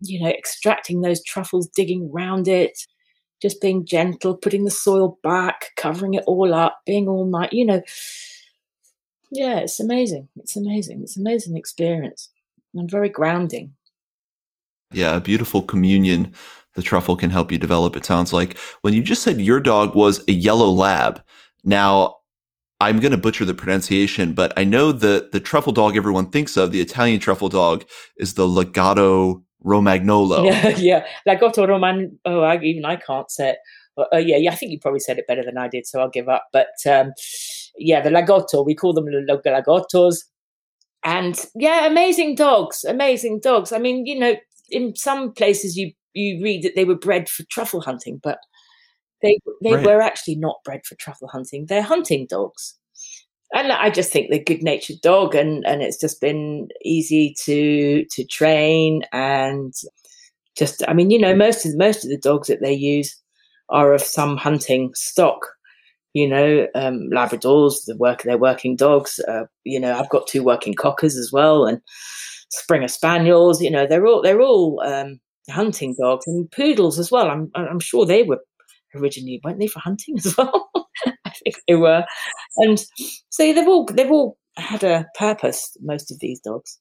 [0.00, 2.76] You know extracting those truffles digging around it
[3.40, 7.64] just being gentle putting the soil back covering it all up being all night you
[7.64, 7.82] know.
[9.30, 10.28] Yeah it's amazing.
[10.36, 11.02] It's amazing.
[11.02, 12.30] It's an amazing experience.
[12.74, 13.74] And very grounding.
[14.92, 16.34] Yeah, a beautiful communion
[16.74, 18.58] the truffle can help you develop, it sounds like.
[18.82, 21.22] When you just said your dog was a yellow lab,
[21.64, 22.16] now
[22.80, 26.56] I'm going to butcher the pronunciation, but I know that the truffle dog everyone thinks
[26.56, 27.84] of, the Italian truffle dog,
[28.16, 30.44] is the Legato Romagnolo.
[30.44, 31.06] Yeah, yeah.
[31.26, 32.18] Lagotto Roman.
[32.24, 33.58] Oh, I, even I can't say it.
[33.96, 34.50] Uh, yeah, yeah.
[34.52, 36.48] I think you probably said it better than I did, so I'll give up.
[36.52, 37.12] But um,
[37.78, 40.24] yeah, the Lagotto, we call them Lagottos.
[41.04, 43.72] And yeah, amazing dogs, amazing dogs.
[43.72, 44.36] I mean, you know,
[44.70, 48.38] in some places you you read that they were bred for truffle hunting, but
[49.22, 49.86] they they right.
[49.86, 51.66] were actually not bred for truffle hunting.
[51.66, 52.76] They're hunting dogs.
[53.54, 58.04] And I just think they're good natured dog and, and it's just been easy to
[58.10, 59.74] to train and
[60.56, 63.14] just I mean, you know, most of most of the dogs that they use
[63.68, 65.46] are of some hunting stock
[66.14, 69.18] you know, um, Labradors, the work, they're working dogs.
[69.26, 71.80] Uh, you know, I've got two working cockers as well, and
[72.50, 73.62] Springer Spaniels.
[73.62, 77.30] You know, they're all they're all um, hunting dogs and poodles as well.
[77.30, 78.40] I'm I'm sure they were
[78.94, 80.70] originally weren't they for hunting as well?
[81.06, 82.04] I think they were,
[82.58, 82.78] and
[83.30, 85.76] so they've all they've all had a purpose.
[85.80, 86.78] Most of these dogs.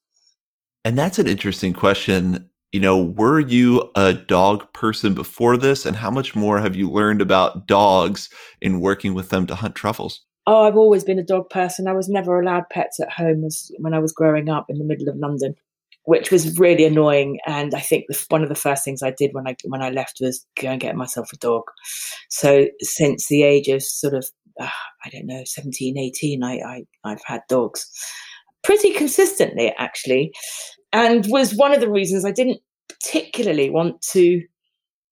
[0.84, 5.86] And that's an interesting question you know, were you a dog person before this?
[5.86, 8.30] And how much more have you learned about dogs
[8.62, 10.22] in working with them to hunt truffles?
[10.48, 11.88] Oh, I've always been a dog person.
[11.88, 14.86] I was never allowed pets at home as, when I was growing up in the
[14.86, 15.56] middle of London,
[16.06, 17.40] which was really annoying.
[17.46, 19.90] And I think the, one of the first things I did when I when I
[19.90, 21.64] left was go and get myself a dog.
[22.30, 24.70] So since the age of sort of uh,
[25.06, 27.90] I don't know 17, 18, I, I I've had dogs
[28.64, 30.32] pretty consistently actually
[30.94, 32.60] and was one of the reasons I didn't
[32.90, 34.42] particularly want to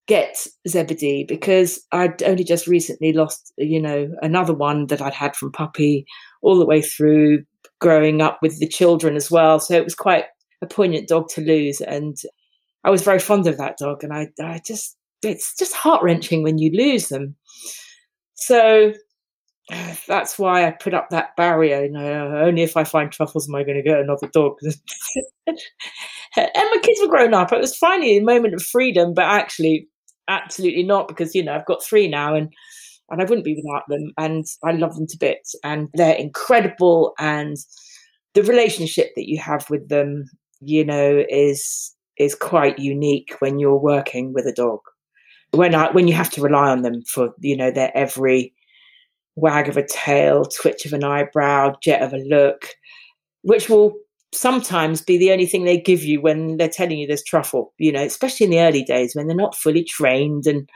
[0.07, 5.35] get Zebedee because I'd only just recently lost, you know, another one that I'd had
[5.35, 6.05] from puppy
[6.41, 7.43] all the way through
[7.79, 9.59] growing up with the children as well.
[9.59, 10.25] So it was quite
[10.61, 11.81] a poignant dog to lose.
[11.81, 12.17] And
[12.83, 14.03] I was very fond of that dog.
[14.03, 17.35] And I, I just, it's just heart wrenching when you lose them.
[18.35, 18.93] So
[20.07, 21.83] that's why I put up that barrier.
[21.83, 24.57] You know, only if I find truffles am I going to get another dog.
[25.47, 25.57] and
[26.35, 27.51] my kids were grown up.
[27.51, 29.87] It was finally a moment of freedom, but actually,
[30.27, 32.53] absolutely not because you know I've got three now, and
[33.09, 34.11] and I wouldn't be without them.
[34.17, 37.13] And I love them to bits, and they're incredible.
[37.19, 37.57] And
[38.33, 40.25] the relationship that you have with them,
[40.61, 44.79] you know, is is quite unique when you're working with a dog.
[45.51, 48.53] When I when you have to rely on them for you know their every
[49.35, 52.67] wag of a tail, twitch of an eyebrow, jet of a look,
[53.41, 53.93] which will
[54.31, 57.91] sometimes be the only thing they give you when they're telling you there's truffle, you
[57.91, 60.45] know, especially in the early days when they're not fully trained.
[60.45, 60.69] And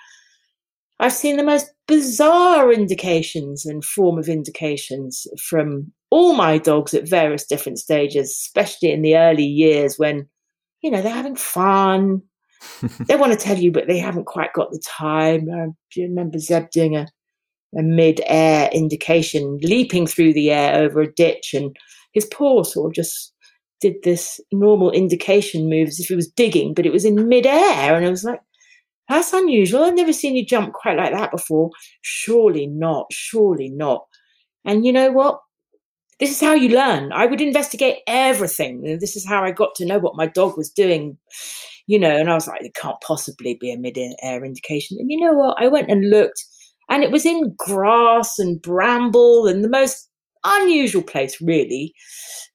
[1.03, 7.09] I've seen the most bizarre indications and form of indications from all my dogs at
[7.09, 10.29] various different stages, especially in the early years when,
[10.81, 12.21] you know, they're having fun.
[13.09, 15.49] they want to tell you, but they haven't quite got the time.
[15.49, 17.05] Um, I remember Zeb doing a,
[17.77, 21.75] a mid-air indication, leaping through the air over a ditch, and
[22.13, 23.33] his paw sort of just
[23.81, 27.93] did this normal indication move as if he was digging, but it was in mid-air,
[27.93, 28.39] and I was like,
[29.09, 29.83] that's unusual.
[29.83, 31.71] I've never seen you jump quite like that before.
[32.01, 33.07] Surely not.
[33.11, 34.05] Surely not.
[34.65, 35.39] And you know what?
[36.19, 37.11] This is how you learn.
[37.11, 38.97] I would investigate everything.
[39.01, 41.17] This is how I got to know what my dog was doing,
[41.87, 42.15] you know.
[42.15, 44.97] And I was like, it can't possibly be a mid air indication.
[44.99, 45.61] And you know what?
[45.61, 46.45] I went and looked,
[46.89, 50.09] and it was in grass and bramble and the most
[50.45, 51.93] unusual place, really.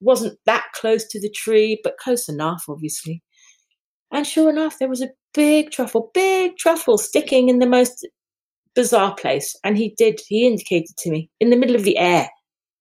[0.01, 3.23] It wasn't that close to the tree, but close enough, obviously.
[4.11, 8.07] And sure enough, there was a big truffle, big truffle sticking in the most
[8.75, 9.55] bizarre place.
[9.65, 12.29] And he did, he indicated to me in the middle of the air.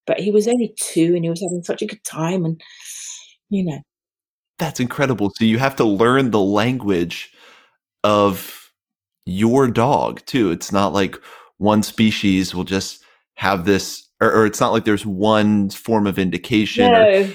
[0.06, 2.46] But he was only two and he was having such a good time.
[2.46, 2.62] And,
[3.50, 3.80] you know.
[4.58, 5.32] That's incredible.
[5.36, 7.30] So you have to learn the language
[8.04, 8.72] of
[9.26, 10.50] your dog, too.
[10.52, 11.20] It's not like
[11.58, 13.04] one species will just
[13.36, 16.90] have this, or, or it's not like there's one form of indication.
[16.90, 17.02] No.
[17.02, 17.28] Or,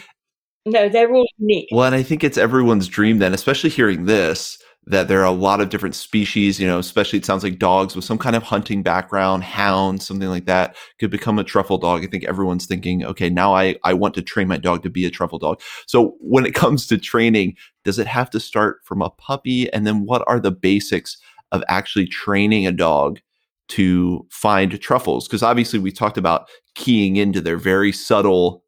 [0.67, 1.69] no, they're all unique.
[1.73, 5.31] Well, and I think it's everyone's dream then, especially hearing this, that there are a
[5.31, 8.43] lot of different species, you know, especially it sounds like dogs with some kind of
[8.43, 12.03] hunting background, hounds, something like that could become a truffle dog.
[12.03, 15.05] I think everyone's thinking, okay, now I, I want to train my dog to be
[15.05, 15.61] a truffle dog.
[15.87, 19.73] So when it comes to training, does it have to start from a puppy?
[19.73, 21.17] And then what are the basics
[21.53, 23.21] of actually training a dog
[23.69, 25.29] to find truffles?
[25.29, 28.62] Because obviously we talked about keying into their very subtle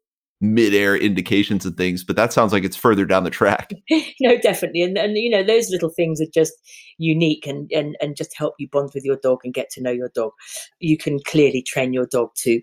[0.53, 3.71] midair indications and things, but that sounds like it's further down the track.
[4.21, 4.81] no, definitely.
[4.81, 6.53] And, and, you know, those little things are just
[6.97, 9.91] unique and, and, and just help you bond with your dog and get to know
[9.91, 10.31] your dog.
[10.79, 12.61] You can clearly train your dog to,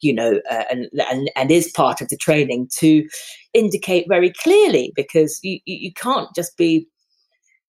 [0.00, 3.06] you know, uh, and, and, and is part of the training to
[3.54, 6.86] indicate very clearly because you, you can't just be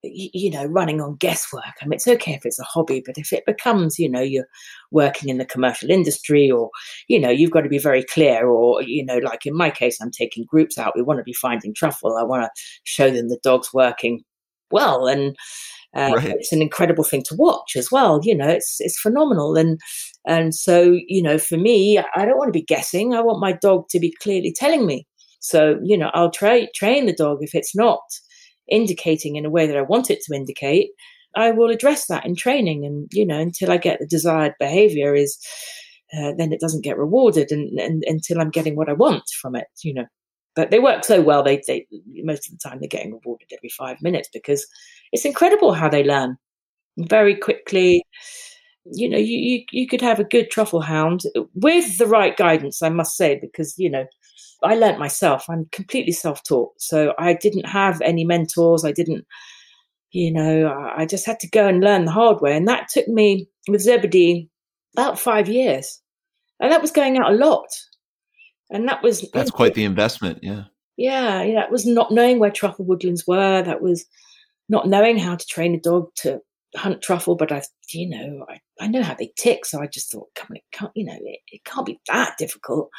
[0.04, 1.64] you know, running on guesswork.
[1.82, 4.48] I mean, it's okay if it's a hobby, but if it becomes, you know, you're
[4.92, 6.70] working in the commercial industry or,
[7.08, 8.48] you know, you've got to be very clear.
[8.48, 10.96] Or, you know, like in my case, I'm taking groups out.
[10.96, 12.18] We want to be finding truffle.
[12.18, 14.24] I want to show them the dog's working
[14.72, 15.08] well.
[15.08, 15.36] And
[15.96, 16.36] uh, right.
[16.40, 18.22] it's an incredible thing to watch as well.
[18.24, 19.56] You know, it's, it's phenomenal.
[19.56, 19.80] And,
[20.26, 23.14] and so, you know, for me, I don't want to be guessing.
[23.14, 25.06] I want my dog to be clearly telling me.
[25.42, 28.02] So, you know, I'll try train the dog if it's not
[28.70, 30.90] indicating in a way that I want it to indicate,
[31.36, 32.86] I will address that in training.
[32.86, 35.38] And, you know, until I get the desired behavior is,
[36.18, 39.56] uh, then it doesn't get rewarded and, and until I'm getting what I want from
[39.56, 40.06] it, you know.
[40.56, 43.70] But they work so well, they, they most of the time they're getting rewarded every
[43.70, 44.68] five minutes because
[45.14, 46.36] it's incredible how they learn
[46.98, 48.04] very quickly.
[48.84, 51.22] You know, you, you, you could have a good truffle hound
[51.54, 54.06] with the right guidance, I must say, because, you know,
[54.64, 55.46] I learnt myself.
[55.50, 56.72] I'm completely self taught.
[56.78, 58.86] So I didn't have any mentors.
[58.86, 59.26] I didn't,
[60.12, 62.56] you know, I just had to go and learn the hard way.
[62.56, 64.50] And that took me with Zebedee
[64.96, 66.02] about five years.
[66.60, 67.68] And that was going out a lot.
[68.70, 69.30] And that was.
[69.34, 70.40] That's quite the investment.
[70.42, 70.64] Yeah.
[70.98, 71.42] Yeah.
[71.42, 71.62] Yeah.
[71.62, 73.64] That was not knowing where truffle woodlands were.
[73.64, 74.06] That was
[74.70, 76.40] not knowing how to train a dog to
[76.76, 79.66] hunt truffle, but I, you know, I, I know how they tick.
[79.66, 82.38] So I just thought, come on, it can't, you know, it, it can't be that
[82.38, 82.90] difficult.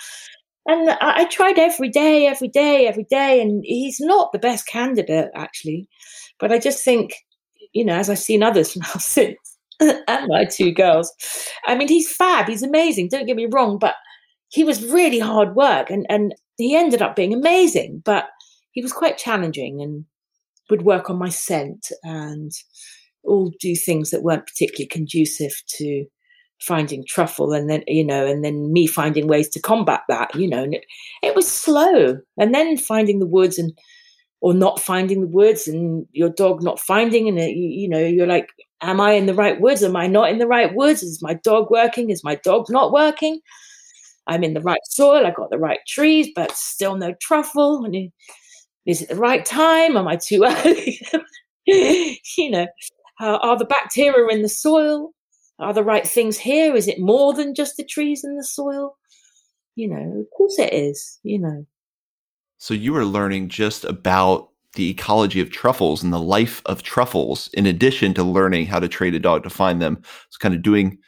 [0.67, 4.67] And I, I tried every day, every day, every day, and he's not the best
[4.67, 5.89] candidate actually.
[6.39, 7.15] But I just think,
[7.73, 9.37] you know, as I've seen others now since,
[9.81, 11.13] and my two girls,
[11.67, 13.09] I mean, he's fab, he's amazing.
[13.09, 13.95] Don't get me wrong, but
[14.49, 18.03] he was really hard work, and and he ended up being amazing.
[18.05, 18.27] But
[18.73, 20.05] he was quite challenging, and
[20.71, 22.53] would work on my scent and
[23.25, 26.05] all do things that weren't particularly conducive to
[26.63, 30.49] finding truffle and then you know and then me finding ways to combat that you
[30.49, 30.85] know and it,
[31.23, 32.19] it was slow.
[32.39, 33.77] And then finding the woods and
[34.41, 37.99] or not finding the woods and your dog not finding and it, you, you know
[37.99, 38.49] you're like
[38.81, 41.35] am i in the right woods am i not in the right woods is my
[41.35, 42.11] dog working?
[42.11, 43.41] Is my dog not working?
[44.29, 45.27] I'm in the right soil.
[45.27, 47.85] I got the right trees but still no truffle.
[47.85, 48.13] And
[48.87, 49.97] is it the right time?
[49.97, 51.01] Am i too early?
[52.37, 52.67] You know
[53.21, 55.13] uh, are the bacteria in the soil
[55.63, 56.75] are the right things here?
[56.75, 58.97] Is it more than just the trees and the soil?
[59.75, 61.67] You know, of course it is, you know.
[62.59, 67.49] So you were learning just about the ecology of truffles and the life of truffles
[67.55, 70.03] in addition to learning how to train a dog to find them.
[70.27, 70.99] It's kind of doing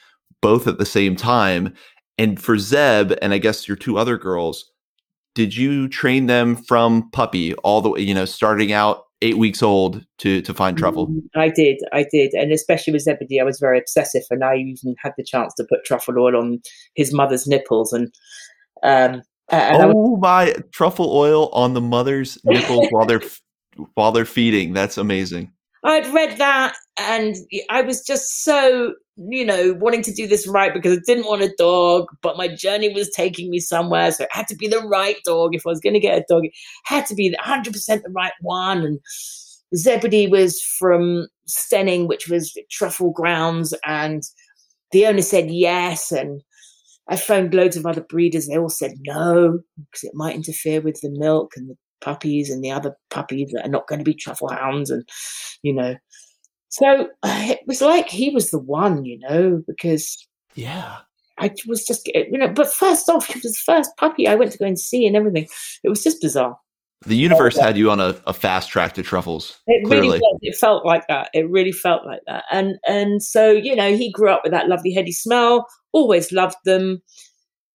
[0.43, 1.75] both at the same time.
[2.19, 4.71] And for Zeb and I guess your two other girls,
[5.35, 9.63] did you train them from puppy all the way, you know, starting out eight weeks
[9.63, 11.09] old to to find truffle.
[11.09, 14.57] Mm, I did, I did, and especially with Zebedee, I was very obsessive, and I
[14.57, 16.61] even had the chance to put truffle oil on
[16.95, 18.13] his mother's nipples, and
[18.83, 23.23] um, and oh was- my truffle oil on the mother's nipples while they're
[23.95, 24.73] while they're feeding.
[24.73, 25.51] That's amazing.
[25.85, 27.37] I'd read that and
[27.69, 31.43] I was just so, you know, wanting to do this right because I didn't want
[31.43, 34.11] a dog, but my journey was taking me somewhere.
[34.11, 35.55] So it had to be the right dog.
[35.55, 36.53] If I was going to get a dog, it
[36.85, 38.85] had to be 100% the right one.
[38.85, 39.01] And
[39.77, 43.73] Zebedee was from Steyning, which was truffle grounds.
[43.85, 44.23] And
[44.91, 46.11] the owner said yes.
[46.11, 46.43] And
[47.09, 48.49] I phoned loads of other breeders.
[48.49, 52.63] They all said no because it might interfere with the milk and the puppies and
[52.63, 55.09] the other puppies that are not going to be truffle hounds and
[55.63, 55.95] you know
[56.75, 60.99] so it was like he was the one you know because yeah.
[61.39, 64.53] I was just you know but first off he was the first puppy i went
[64.53, 65.49] to go and see and everything.
[65.83, 66.59] It was just bizarre.
[67.07, 70.09] The universe had you on a, a fast track to truffles it clearly.
[70.09, 70.39] really was.
[70.41, 71.29] It felt like that.
[71.35, 72.45] It really felt like that.
[72.51, 76.57] And and so you know he grew up with that lovely heady smell always loved
[76.65, 77.01] them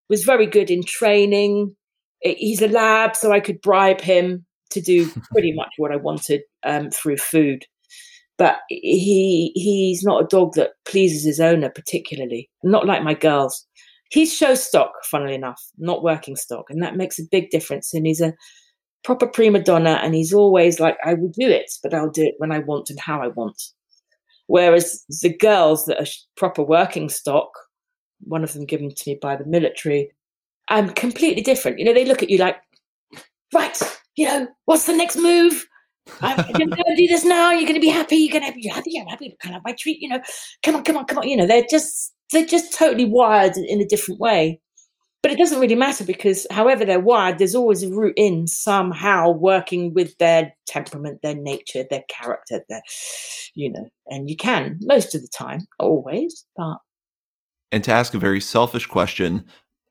[0.09, 1.75] was very good in training.
[2.21, 6.41] He's a lab, so I could bribe him to do pretty much what I wanted
[6.63, 7.65] um, through food.
[8.39, 12.49] But he he's not a dog that pleases his owner particularly.
[12.63, 13.67] Not like my girls.
[14.09, 17.93] He's show stock, funnily enough, not working stock, and that makes a big difference.
[17.93, 18.33] And he's a
[19.03, 22.35] proper prima donna, and he's always like, "I will do it, but I'll do it
[22.39, 23.61] when I want and how I want."
[24.47, 27.51] Whereas the girls that are proper working stock,
[28.21, 30.11] one of them given to me by the military,
[30.69, 31.77] um, completely different.
[31.77, 32.57] You know, they look at you like,
[33.53, 33.77] right,
[34.15, 35.67] you know, what's the next move?
[36.21, 37.51] I'm going to do this now.
[37.51, 38.17] You're going to be happy.
[38.17, 38.99] You're going to be happy.
[38.99, 39.35] I'm happy.
[39.39, 40.01] Can I have my treat?
[40.01, 40.19] You know,
[40.63, 41.27] come on, come on, come on.
[41.27, 44.61] You know, they're just they're just totally wired in a different way.
[45.21, 49.31] But it doesn't really matter because however they're wired, there's always a root in somehow
[49.31, 52.81] working with their temperament, their nature, their character, their,
[53.53, 56.77] you know, and you can most of the time, always, but.
[57.71, 59.45] And to ask a very selfish question,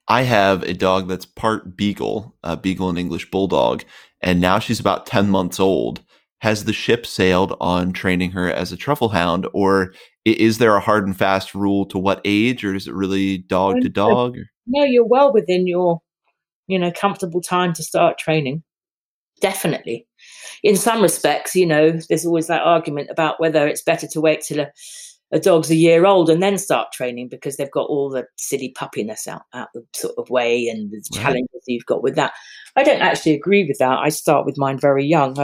[0.08, 3.84] I have a dog that's part beagle, a beagle and English bulldog,
[4.22, 6.02] and now she's about 10 months old.
[6.40, 9.92] Has the ship sailed on training her as a truffle hound, or
[10.24, 13.80] is there a hard and fast rule to what age, or is it really dog
[13.80, 14.36] to dog?
[14.66, 16.00] No, you're well within your,
[16.66, 18.62] you know, comfortable time to start training.
[19.40, 20.06] Definitely.
[20.62, 24.42] In some respects, you know, there's always that argument about whether it's better to wait
[24.42, 24.70] till a
[25.30, 28.74] a dog's a year old and then start training because they've got all the silly
[28.76, 31.22] puppiness out, out the sort of way and the right.
[31.22, 32.32] challenges you've got with that.
[32.76, 33.98] I don't actually agree with that.
[33.98, 35.34] I start with mine very young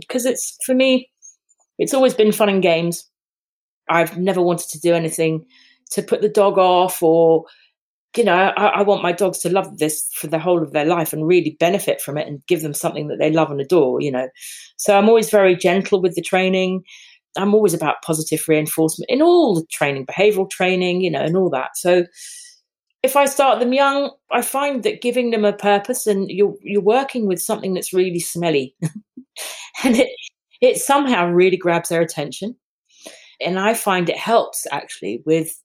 [0.00, 1.10] because um, it's for me,
[1.78, 3.08] it's always been fun and games.
[3.88, 5.44] I've never wanted to do anything
[5.90, 7.44] to put the dog off or
[8.16, 10.84] you know, I, I, want my dogs to love this for the whole of their
[10.84, 14.00] life and really benefit from it and give them something that they love and adore,
[14.00, 14.28] you know.
[14.76, 16.84] So I'm always very gentle with the training.
[17.36, 21.50] I'm always about positive reinforcement in all the training, behavioral training, you know, and all
[21.50, 21.76] that.
[21.76, 22.04] So
[23.02, 26.80] if I start them young, I find that giving them a purpose and you're you're
[26.80, 28.74] working with something that's really smelly,
[29.84, 30.08] and it
[30.60, 32.56] it somehow really grabs their attention,
[33.40, 35.60] and I find it helps actually with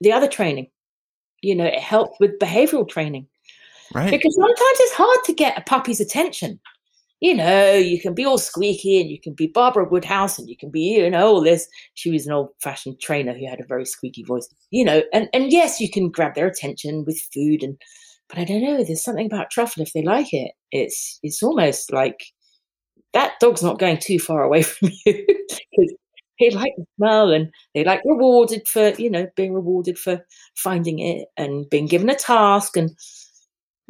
[0.00, 0.68] the other training.
[1.42, 3.26] You know, it helps with behavioral training,
[3.94, 4.10] right?
[4.10, 6.60] Because sometimes it's hard to get a puppy's attention
[7.22, 10.56] you know, you can be all squeaky and you can be Barbara Woodhouse and you
[10.56, 11.68] can be, you know, all this.
[11.94, 15.28] She was an old fashioned trainer who had a very squeaky voice, you know, and,
[15.32, 17.80] and yes, you can grab their attention with food and,
[18.28, 20.50] but I don't know, there's something about truffle if they like it.
[20.72, 22.18] It's, it's almost like
[23.12, 25.94] that dog's not going too far away from you because
[26.40, 30.98] they like the smell and they like rewarded for, you know, being rewarded for finding
[30.98, 32.90] it and being given a task and,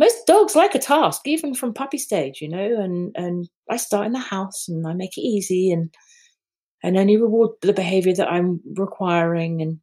[0.02, 2.80] most dogs like a task, even from puppy stage, you know.
[2.80, 5.94] And and I start in the house and I make it easy and
[6.82, 9.62] and only reward the behavior that I'm requiring.
[9.62, 9.78] And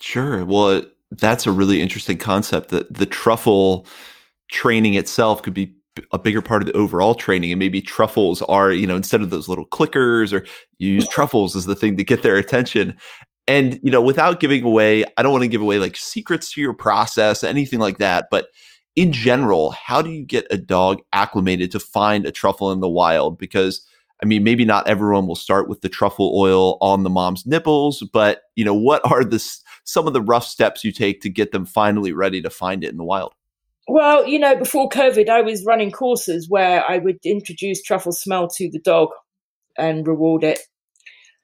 [0.00, 2.68] sure, well, uh, that's a really interesting concept.
[2.68, 3.86] That the truffle
[4.50, 5.74] training itself could be
[6.12, 9.28] a bigger part of the overall training and maybe truffles are you know instead of
[9.28, 10.46] those little clickers or
[10.78, 12.96] you use truffles as the thing to get their attention
[13.46, 16.62] and you know without giving away i don't want to give away like secrets to
[16.62, 18.46] your process anything like that but
[18.94, 22.88] in general, how do you get a dog acclimated to find a truffle in the
[22.88, 23.38] wild?
[23.38, 23.86] Because
[24.22, 28.08] I mean, maybe not everyone will start with the truffle oil on the mom's nipples,
[28.12, 29.44] but you know, what are the
[29.84, 32.90] some of the rough steps you take to get them finally ready to find it
[32.90, 33.34] in the wild?
[33.88, 38.46] Well, you know, before COVID, I was running courses where I would introduce truffle smell
[38.56, 39.08] to the dog
[39.76, 40.60] and reward it,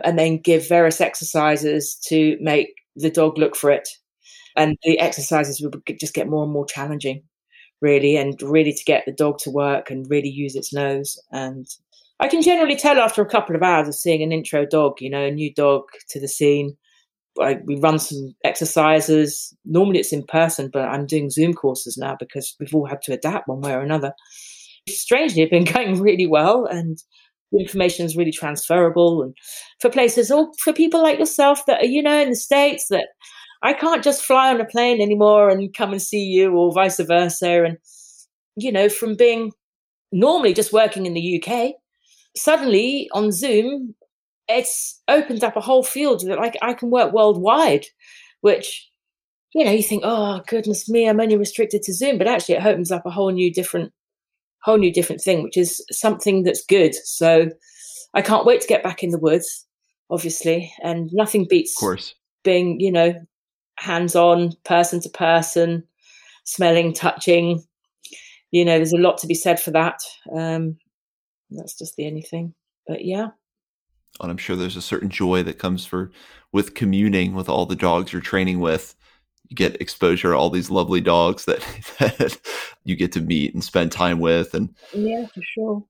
[0.05, 3.89] and then give various exercises to make the dog look for it.
[4.57, 7.23] And the exercises would just get more and more challenging
[7.81, 11.19] really, and really to get the dog to work and really use its nose.
[11.31, 11.67] And
[12.21, 15.11] I can generally tell after a couple of hours of seeing an intro dog, you
[15.11, 16.77] know, a new dog to the scene.
[17.41, 19.55] I, we run some exercises.
[19.65, 23.13] Normally it's in person, but I'm doing Zoom courses now because we've all had to
[23.13, 24.13] adapt one way or another.
[24.89, 26.99] Strangely, it's been going really well, and
[27.53, 29.23] the information is really transferable.
[29.23, 29.37] And
[29.81, 33.09] for places, or for people like yourself that are, you know, in the States, that
[33.63, 37.01] I can't just fly on a plane anymore and come and see you, or vice
[37.01, 37.65] versa.
[37.65, 37.79] And,
[38.57, 39.53] you know, from being
[40.13, 41.73] normally just working in the UK,
[42.37, 43.95] suddenly on Zoom,
[44.49, 47.85] it's opened up a whole field that like I can work worldwide,
[48.41, 48.89] which
[49.55, 52.65] you know you think, oh goodness me, I'm only restricted to Zoom, but actually it
[52.65, 53.93] opens up a whole new different,
[54.63, 56.95] whole new different thing, which is something that's good.
[56.95, 57.51] So
[58.15, 59.67] I can't wait to get back in the woods,
[60.11, 63.15] obviously, and nothing beats of course being you know
[63.79, 65.85] hands on, person to person,
[66.45, 67.65] smelling, touching.
[68.51, 70.01] You know, there's a lot to be said for that.
[70.35, 70.79] Um,
[71.51, 72.55] that's just the only thing.
[72.87, 73.29] But yeah.
[74.21, 76.11] And I'm sure there's a certain joy that comes for
[76.53, 78.95] with communing with all the dogs you're training with.
[79.49, 81.61] You get exposure to all these lovely dogs that,
[81.99, 82.39] that
[82.85, 84.55] you get to meet and spend time with.
[84.55, 85.85] And yeah, for sure.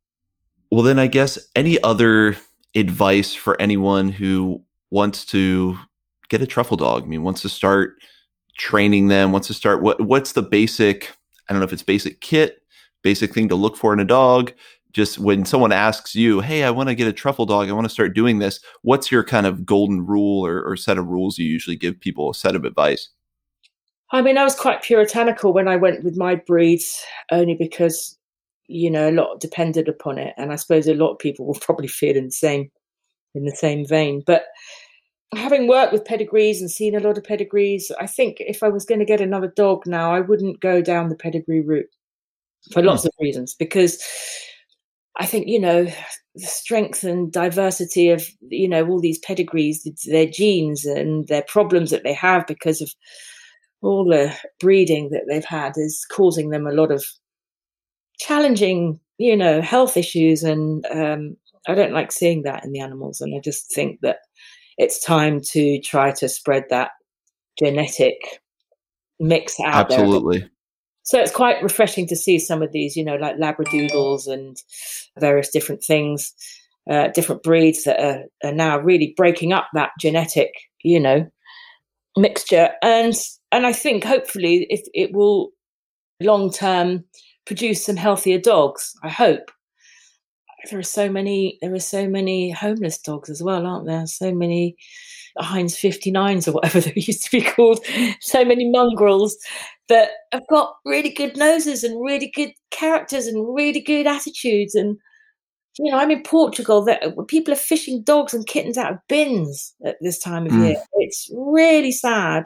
[0.70, 2.36] Well, then I guess any other
[2.74, 5.78] advice for anyone who wants to
[6.29, 7.05] get a truffle dog?
[7.05, 7.97] I mean, wants to start
[8.59, 11.14] training them, wants to start what what's the basic,
[11.49, 12.62] I don't know if it's basic kit,
[13.03, 14.53] basic thing to look for in a dog,
[14.93, 17.68] just when someone asks you, "Hey, I want to get a truffle dog.
[17.68, 20.99] I want to start doing this." What's your kind of golden rule or, or, set
[20.99, 22.31] of rules you usually give people?
[22.31, 23.09] A set of advice.
[24.11, 28.16] I mean, I was quite puritanical when I went with my breeds, only because
[28.66, 31.61] you know a lot depended upon it, and I suppose a lot of people will
[31.61, 32.70] probably feel in the same
[33.35, 34.22] in the same vein.
[34.26, 34.47] But
[35.35, 38.85] having worked with pedigrees and seen a lot of pedigrees, I think if I was
[38.85, 41.89] going to get another dog now, I wouldn't go down the pedigree route
[42.72, 43.09] for lots hmm.
[43.09, 44.03] of reasons because
[45.16, 45.87] I think you know
[46.35, 51.91] the strength and diversity of you know all these pedigrees, their genes and their problems
[51.91, 52.91] that they have because of
[53.83, 57.05] all the breeding that they've had is causing them a lot of
[58.18, 60.43] challenging, you know, health issues.
[60.43, 61.37] And um,
[61.68, 63.20] I don't like seeing that in the animals.
[63.20, 64.18] And I just think that
[64.79, 66.93] it's time to try to spread that
[67.59, 68.41] genetic
[69.20, 70.39] mix out Absolutely.
[70.41, 70.51] There
[71.09, 74.62] so it's quite refreshing to see some of these, you know, like labradoodles and
[75.18, 76.35] various different things,
[76.91, 80.51] uh, different breeds that are, are now really breaking up that genetic,
[80.83, 81.26] you know,
[82.18, 82.72] mixture.
[82.83, 83.14] And
[83.53, 85.49] and I think hopefully if it will
[86.20, 87.05] long term
[87.47, 88.93] produce some healthier dogs.
[89.03, 89.51] I hope.
[90.70, 91.58] There are so many.
[91.60, 94.06] There are so many homeless dogs as well, aren't there?
[94.06, 94.76] So many
[95.40, 97.84] Heinz 59s or whatever they used to be called,
[98.20, 99.36] so many mongrels
[99.88, 104.74] that have got really good noses and really good characters and really good attitudes.
[104.74, 104.96] And,
[105.78, 109.74] you know, I'm in Portugal that people are fishing dogs and kittens out of bins
[109.84, 110.68] at this time of mm.
[110.68, 110.82] year.
[110.94, 112.44] It's really sad.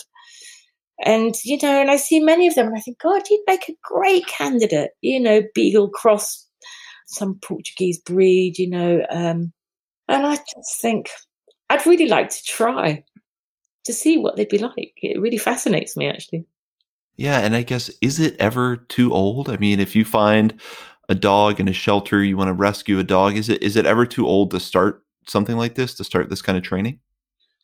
[1.05, 3.69] And, you know, and I see many of them and I think, God, you'd make
[3.69, 6.47] a great candidate, you know, Beagle Cross,
[7.13, 9.05] some Portuguese breed, you know.
[9.11, 9.53] Um,
[10.09, 11.11] and I just think,
[11.71, 13.05] I'd really like to try
[13.85, 14.93] to see what they'd be like.
[14.97, 16.45] It really fascinates me, actually.
[17.17, 19.49] Yeah, and I guess is it ever too old?
[19.49, 20.59] I mean, if you find
[21.09, 23.87] a dog in a shelter, you want to rescue a dog, is it is it
[23.87, 27.01] ever too old to start something like this, to start this kind of training?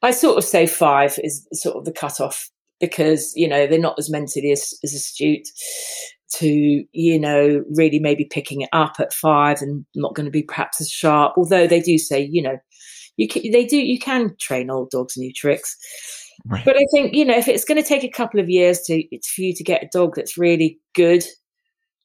[0.03, 3.99] I sort of say five is sort of the cutoff because, you know, they're not
[3.99, 5.49] as mentally as, as astute
[6.35, 10.43] to, you know, really maybe picking it up at five and not going to be
[10.43, 11.35] perhaps as sharp.
[11.37, 12.59] Although they do say, you know,
[13.16, 15.76] you can, they do you can train old dogs new tricks.
[16.47, 16.64] Right.
[16.64, 19.03] But I think you know if it's going to take a couple of years to
[19.14, 21.24] it's for you to get a dog that's really good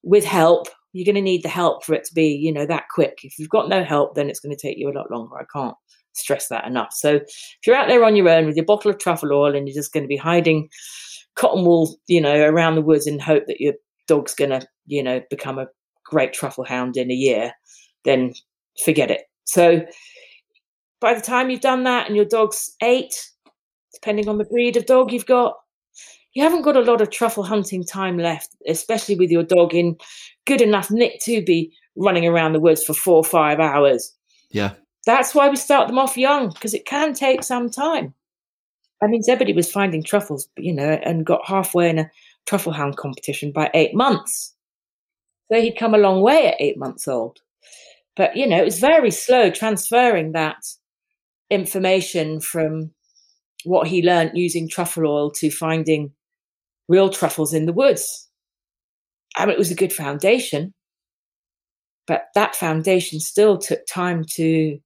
[0.01, 2.85] with help, you're going to need the help for it to be you know that
[2.93, 3.19] quick.
[3.23, 5.37] If you've got no help, then it's going to take you a lot longer.
[5.37, 5.75] I can't
[6.13, 6.93] stress that enough.
[6.93, 9.67] So if you're out there on your own with your bottle of truffle oil and
[9.67, 10.69] you're just going to be hiding
[11.35, 13.73] cotton wool, you know, around the woods in hope that your
[14.07, 15.67] dog's going to you know become a
[16.05, 17.51] great truffle hound in a year,
[18.05, 18.33] then
[18.83, 19.23] forget it.
[19.45, 19.81] So
[20.99, 23.13] by the time you've done that and your dog's eight,
[23.93, 25.55] depending on the breed of dog you've got,
[26.33, 29.97] you haven't got a lot of truffle hunting time left, especially with your dog in
[30.45, 34.15] good enough nick to be running around the woods for four or five hours.
[34.49, 34.73] Yeah.
[35.05, 38.13] That's why we start them off young, because it can take some time.
[39.03, 42.09] I mean, Zebedee was finding truffles, you know, and got halfway in a
[42.45, 44.53] truffle hound competition by eight months.
[45.51, 47.39] So he'd come a long way at eight months old.
[48.15, 50.57] But, you know, it was very slow transferring that
[51.49, 52.91] information from
[53.63, 56.11] what he learned using truffle oil to finding
[56.87, 58.29] real truffles in the woods.
[59.35, 60.73] I mean, it was a good foundation.
[62.07, 64.79] but that foundation still took time to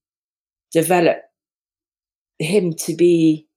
[0.71, 1.17] develop
[2.39, 3.47] him to be,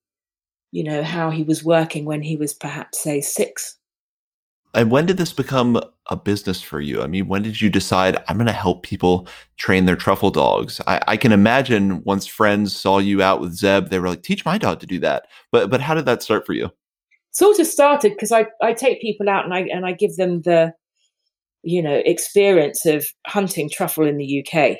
[0.72, 3.76] you know, how he was working when he was perhaps, say, six.
[4.75, 7.03] And when did this become a business for you?
[7.03, 10.81] I mean, when did you decide I'm going to help people train their truffle dogs?
[10.87, 14.45] I, I, can imagine once friends saw you out with Zeb, they were like, "Teach
[14.45, 16.71] my dog to do that." But but how did that start for you?
[17.33, 20.43] Sort of started because I I take people out and I and I give them
[20.43, 20.73] the,
[21.62, 24.77] you know, experience of hunting truffle in the UK.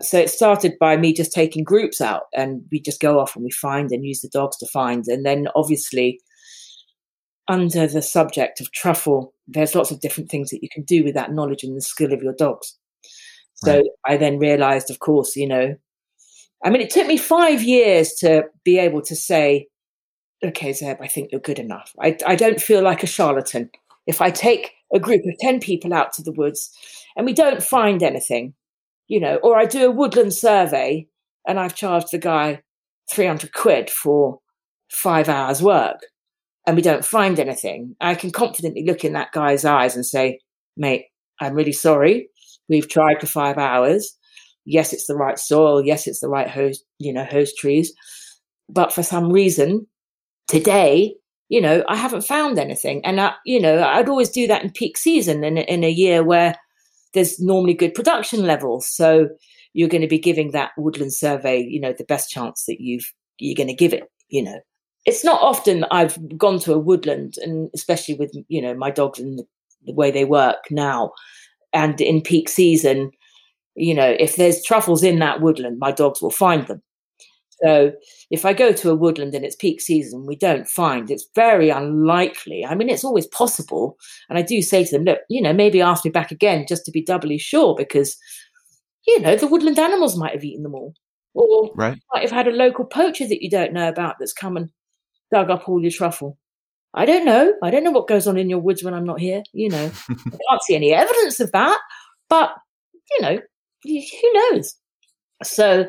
[0.00, 3.44] So it started by me just taking groups out and we just go off and
[3.44, 5.04] we find and use the dogs to find.
[5.08, 6.20] And then obviously,
[7.48, 11.14] under the subject of truffle, there's lots of different things that you can do with
[11.14, 12.76] that knowledge and the skill of your dogs.
[13.56, 13.86] So right.
[14.06, 15.74] I then realized, of course, you know,
[16.64, 19.68] I mean, it took me five years to be able to say,
[20.44, 21.92] okay, Zeb, I think you're good enough.
[22.00, 23.70] I, I don't feel like a charlatan.
[24.06, 26.70] If I take a group of 10 people out to the woods
[27.16, 28.54] and we don't find anything,
[29.08, 31.06] you know, or I do a woodland survey
[31.46, 32.62] and I've charged the guy
[33.12, 34.40] 300 quid for
[34.90, 36.00] five hours work
[36.68, 40.38] and we don't find anything, I can confidently look in that guy's eyes and say,
[40.76, 41.06] mate,
[41.40, 42.28] I'm really sorry.
[42.68, 44.14] We've tried for five hours.
[44.66, 45.82] Yes, it's the right soil.
[45.82, 47.94] Yes, it's the right host, you know, host trees.
[48.68, 49.86] But for some reason,
[50.46, 51.14] today,
[51.48, 53.02] you know, I haven't found anything.
[53.02, 56.22] And, I, you know, I'd always do that in peak season in, in a year
[56.22, 56.54] where
[57.14, 58.86] there's normally good production levels.
[58.86, 59.28] So
[59.72, 63.10] you're going to be giving that woodland survey, you know, the best chance that you've
[63.38, 64.02] you're going to give it.
[64.28, 64.60] You know,
[65.08, 69.18] it's not often I've gone to a woodland, and especially with you know my dogs
[69.18, 69.46] and the,
[69.86, 71.12] the way they work now,
[71.72, 73.10] and in peak season,
[73.74, 76.82] you know, if there's truffles in that woodland, my dogs will find them.
[77.62, 77.92] So
[78.30, 81.70] if I go to a woodland and it's peak season, we don't find, it's very
[81.70, 82.64] unlikely.
[82.64, 83.96] I mean, it's always possible.
[84.28, 86.84] And I do say to them, look, you know, maybe ask me back again just
[86.84, 88.16] to be doubly sure because,
[89.08, 90.94] you know, the woodland animals might have eaten them all.
[91.34, 91.98] Or right.
[92.12, 94.70] might have had a local poacher that you don't know about that's come and
[95.30, 96.38] dug up all your truffle.
[96.94, 97.54] I don't know.
[97.62, 99.42] I don't know what goes on in your woods when I'm not here.
[99.52, 101.78] You know, I can't see any evidence of that.
[102.28, 102.54] But,
[103.12, 103.40] you know,
[103.84, 104.74] who knows?
[105.42, 105.86] So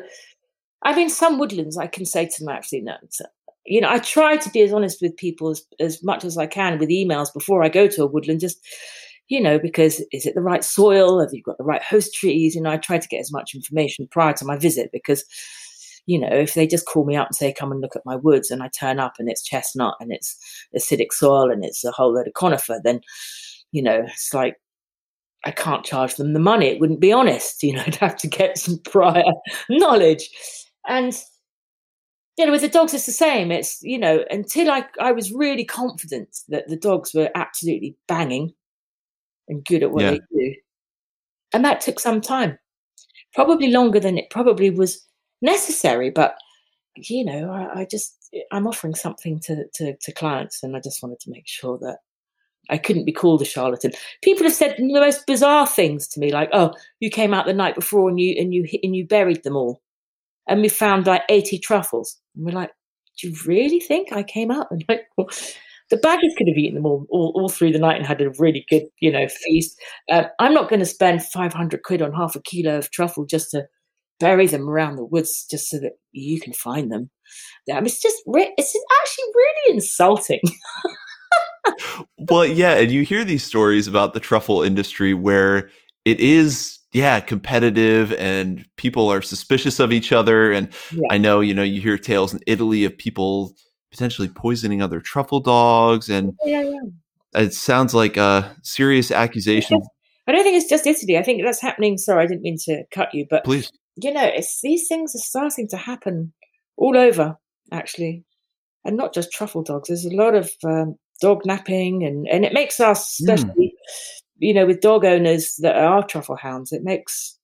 [0.82, 2.96] I mean, some woodlands I can say to them actually no.
[3.66, 6.46] You know, I try to be as honest with people as, as much as I
[6.46, 8.40] can with emails before I go to a woodland.
[8.40, 8.58] Just
[9.28, 11.20] you know, because is it the right soil?
[11.20, 12.54] Have you got the right host trees?
[12.54, 15.24] You know, I try to get as much information prior to my visit because,
[16.10, 18.16] you know, if they just call me up and say, come and look at my
[18.16, 20.36] woods, and I turn up and it's chestnut and it's
[20.76, 23.00] acidic soil and it's a whole load of conifer, then,
[23.70, 24.56] you know, it's like,
[25.44, 26.66] I can't charge them the money.
[26.66, 27.62] It wouldn't be honest.
[27.62, 29.22] You know, I'd have to get some prior
[29.70, 30.28] knowledge.
[30.88, 31.16] And
[32.36, 33.52] you know, with the dogs, it's the same.
[33.52, 38.52] It's you know, until I I was really confident that the dogs were absolutely banging
[39.46, 40.10] and good at what yeah.
[40.10, 40.54] they do,
[41.52, 42.58] and that took some time,
[43.34, 45.06] probably longer than it probably was
[45.42, 46.10] necessary.
[46.10, 46.36] But
[46.96, 48.16] you know, I, I just
[48.52, 51.98] I'm offering something to, to to clients, and I just wanted to make sure that
[52.68, 53.92] I couldn't be called a charlatan.
[54.22, 57.52] People have said the most bizarre things to me, like, "Oh, you came out the
[57.52, 59.80] night before and you and you and you buried them all."
[60.50, 62.18] and we found like 80 truffles.
[62.34, 62.72] And we're like,
[63.18, 64.66] do you really think I came out?
[64.70, 65.28] And like, well,
[65.90, 68.30] the badgers could have eaten them all, all, all, through the night and had a
[68.38, 69.78] really good, you know, feast.
[70.10, 73.52] Uh, I'm not going to spend 500 quid on half a kilo of truffle just
[73.52, 73.66] to
[74.20, 77.10] bury them around the woods just so that you can find them.
[77.66, 80.40] Mean, it's just, re- it's actually really insulting.
[82.30, 82.74] well, yeah.
[82.74, 85.70] And you hear these stories about the truffle industry where
[86.04, 90.50] it is yeah, competitive and people are suspicious of each other.
[90.52, 91.06] And yeah.
[91.10, 93.54] I know, you know, you hear tales in Italy of people
[93.90, 96.08] potentially poisoning other truffle dogs.
[96.08, 97.42] And yeah, yeah.
[97.42, 99.80] it sounds like a serious accusation.
[100.26, 101.16] I don't think it's just Italy.
[101.16, 101.96] I think that's happening.
[101.96, 103.70] Sorry, I didn't mean to cut you, but please,
[104.02, 106.32] you know, it's these things are starting to happen
[106.76, 107.36] all over,
[107.72, 108.24] actually,
[108.84, 109.88] and not just truffle dogs.
[109.88, 113.30] There's a lot of um, dog napping, and and it makes us, hmm.
[113.30, 117.38] especially mm you know, with dog owners that are truffle hounds, it makes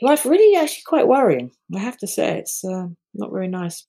[0.00, 1.50] life really actually quite worrying.
[1.74, 3.84] I have to say, it's uh, not very nice.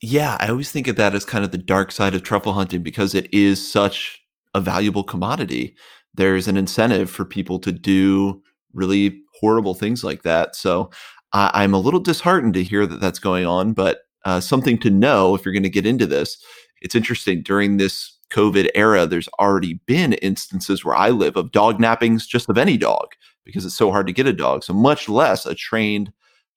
[0.00, 2.82] Yeah, I always think of that as kind of the dark side of truffle hunting
[2.82, 4.20] because it is such
[4.54, 5.74] a valuable commodity.
[6.14, 8.40] There's an incentive for people to do
[8.72, 10.56] really horrible things like that.
[10.56, 10.90] So
[11.32, 14.90] I, am a little disheartened to hear that that's going on, but uh, something to
[14.90, 16.42] know if you're going to get into this.
[16.80, 21.78] It's interesting during this COVID era, there's already been instances where I live of dog
[21.78, 23.08] nappings just of any dog
[23.44, 24.64] because it's so hard to get a dog.
[24.64, 26.12] So much less a trained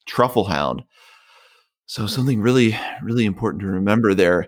[0.05, 0.83] truffle hound.
[1.85, 4.47] So something really, really important to remember there.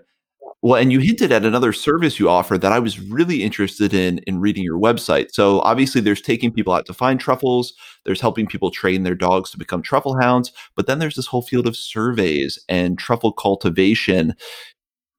[0.64, 4.20] Well, and you hinted at another service you offer that I was really interested in
[4.26, 5.26] in reading your website.
[5.30, 7.74] So obviously there's taking people out to find truffles,
[8.06, 11.42] there's helping people train their dogs to become truffle hounds, but then there's this whole
[11.42, 14.32] field of surveys and truffle cultivation.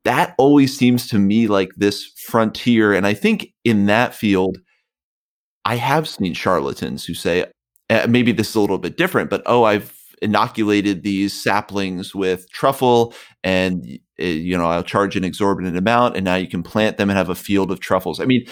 [0.06, 4.58] That always seems to me like this frontier and I think in that field
[5.66, 7.46] I have seen charlatans who say
[7.90, 12.50] uh, maybe this is a little bit different, but oh, I've inoculated these saplings with
[12.52, 16.98] truffle and eh, you know i'll charge an exorbitant amount and now you can plant
[16.98, 18.20] them and have a field of truffles.
[18.20, 18.46] I mean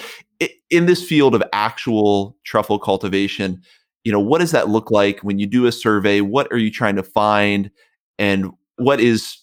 [0.70, 3.62] in this field of actual truffle cultivation
[4.04, 5.20] you know what does that look like?
[5.20, 7.70] When you do a survey what are you trying to find?
[8.18, 9.38] And what is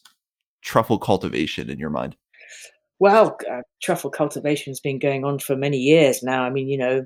[0.62, 2.16] truffle cultivation in your mind?
[3.00, 6.44] Well uh, truffle cultivation has been going on for many years now.
[6.44, 7.06] I mean you know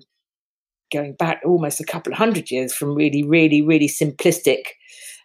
[0.91, 4.63] going back almost a couple of hundred years from really, really, really simplistic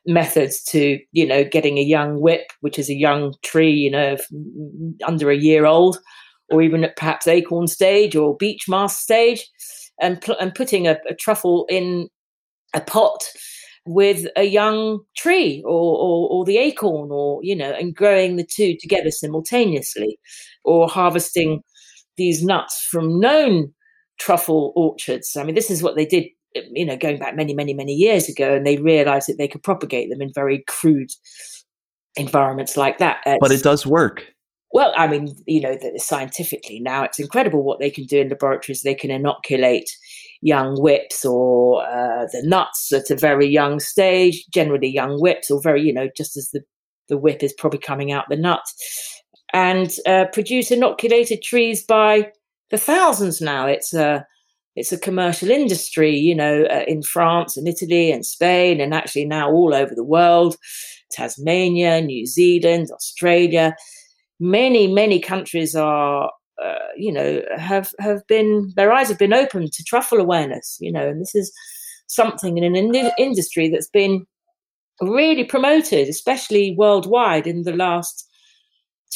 [0.06, 4.16] methods to, you know, getting a young whip, which is a young tree, you know,
[5.06, 5.98] under a year old,
[6.50, 9.46] or even at perhaps acorn stage or beech mast stage,
[10.00, 12.08] and, pl- and putting a, a truffle in
[12.74, 13.24] a pot
[13.86, 18.44] with a young tree or, or, or, the acorn or you know and growing the
[18.44, 20.18] two together simultaneously
[20.64, 21.62] or harvesting
[22.16, 23.72] these nuts from known
[24.18, 25.36] truffle orchards.
[25.36, 28.28] I mean, this is what they did, you know, going back many, many, many years
[28.28, 31.10] ago, and they realized that they could propagate them in very crude
[32.16, 33.18] environments like that.
[33.26, 34.24] It's, but it does work.
[34.72, 38.28] Well, I mean, you know, that scientifically now it's incredible what they can do in
[38.28, 38.82] laboratories.
[38.82, 39.90] They can inoculate
[40.42, 45.60] young whips or uh, the nuts at a very young stage, generally young whips, or
[45.60, 46.62] very, you know, just as the,
[47.08, 48.62] the whip is probably coming out the nut,
[49.52, 52.30] and uh, produce inoculated trees by
[52.70, 53.66] the thousands now.
[53.66, 54.24] It's a
[54.80, 59.26] it's a commercial industry, you know, uh, in France and Italy and Spain, and actually
[59.26, 60.56] now all over the world.
[61.12, 63.76] Tasmania, New Zealand, Australia,
[64.40, 66.30] many many countries are,
[66.62, 70.90] uh, you know, have have been their eyes have been opened to truffle awareness, you
[70.90, 71.52] know, and this is
[72.06, 74.26] something in an in- industry that's been
[75.00, 78.26] really promoted, especially worldwide in the last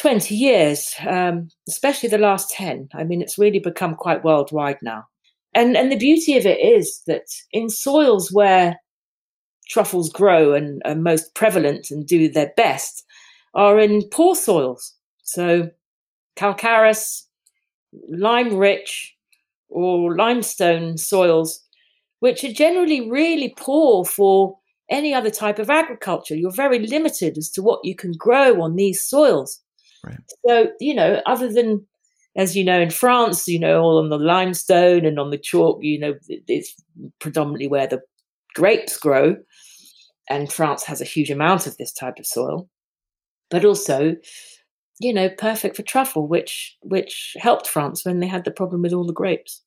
[0.01, 2.89] 20 years, um, especially the last 10.
[2.95, 5.05] I mean, it's really become quite worldwide now.
[5.55, 8.77] And, and the beauty of it is that in soils where
[9.69, 13.05] truffles grow and are most prevalent and do their best
[13.55, 14.95] are in poor soils.
[15.23, 15.71] So
[16.37, 17.29] calcareous,
[18.09, 19.15] lime rich,
[19.69, 21.61] or limestone soils,
[22.21, 24.59] which are generally really poor for
[24.91, 26.35] any other type of agriculture.
[26.35, 29.61] You're very limited as to what you can grow on these soils.
[30.05, 30.19] Right.
[30.47, 31.87] So, you know, other than,
[32.37, 35.79] as you know, in France, you know, all on the limestone and on the chalk,
[35.83, 36.75] you know, it's
[37.21, 38.01] predominantly where the
[38.55, 39.37] grapes grow.
[40.29, 42.69] And France has a huge amount of this type of soil.
[43.51, 44.17] But also,
[45.01, 48.93] you know, perfect for truffle, which which helped France when they had the problem with
[48.93, 49.63] all the grapes.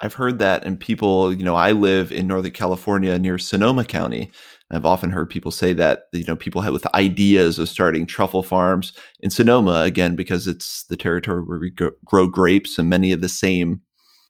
[0.00, 4.30] I've heard that, and people, you know, I live in Northern California near Sonoma County,
[4.70, 8.42] I've often heard people say that you know people have with ideas of starting truffle
[8.42, 11.72] farms in Sonoma again because it's the territory where we
[12.04, 13.82] grow grapes and many of the same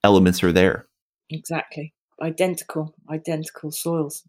[0.03, 0.87] elements are there.
[1.29, 1.93] Exactly,
[2.23, 4.23] identical, identical soils.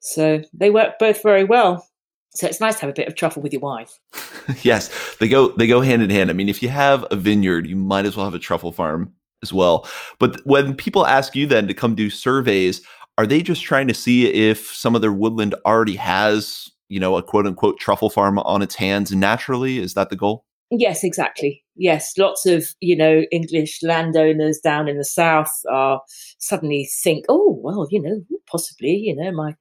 [0.00, 1.88] So they work both very well.
[2.34, 3.98] So it's nice to have a bit of truffle with your wife.
[4.62, 6.28] yes, they go they go hand in hand.
[6.28, 9.14] I mean, if you have a vineyard, you might as well have a truffle farm
[9.42, 9.88] as well.
[10.18, 12.80] But when people ask you then to come do surveys,
[13.18, 17.16] are they just trying to see if some of their woodland already has, you know,
[17.16, 19.78] a quote unquote truffle farm on its hands naturally?
[19.78, 20.44] Is that the goal?
[20.70, 21.62] Yes, exactly.
[21.76, 26.00] Yes, lots of you know English landowners down in the south are
[26.38, 29.54] suddenly think, oh well, you know, possibly you know my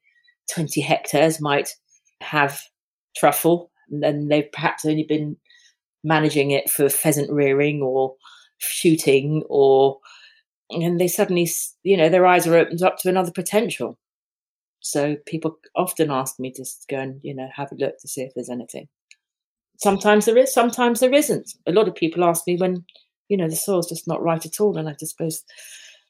[0.54, 1.70] twenty hectares might
[2.22, 2.62] have
[3.18, 5.36] truffle, and then they've perhaps only been
[6.04, 8.16] managing it for pheasant rearing or
[8.62, 10.00] shooting or
[10.72, 11.50] and they suddenly,
[11.84, 13.98] you know, their eyes are opened up to another potential.
[14.80, 18.22] So people often ask me to go and, you know, have a look to see
[18.22, 18.88] if there's anything.
[19.78, 21.54] Sometimes there is, sometimes there isn't.
[21.68, 22.86] A lot of people ask me when,
[23.30, 24.78] you know, the soil's just not right at all.
[24.78, 25.44] And I just suppose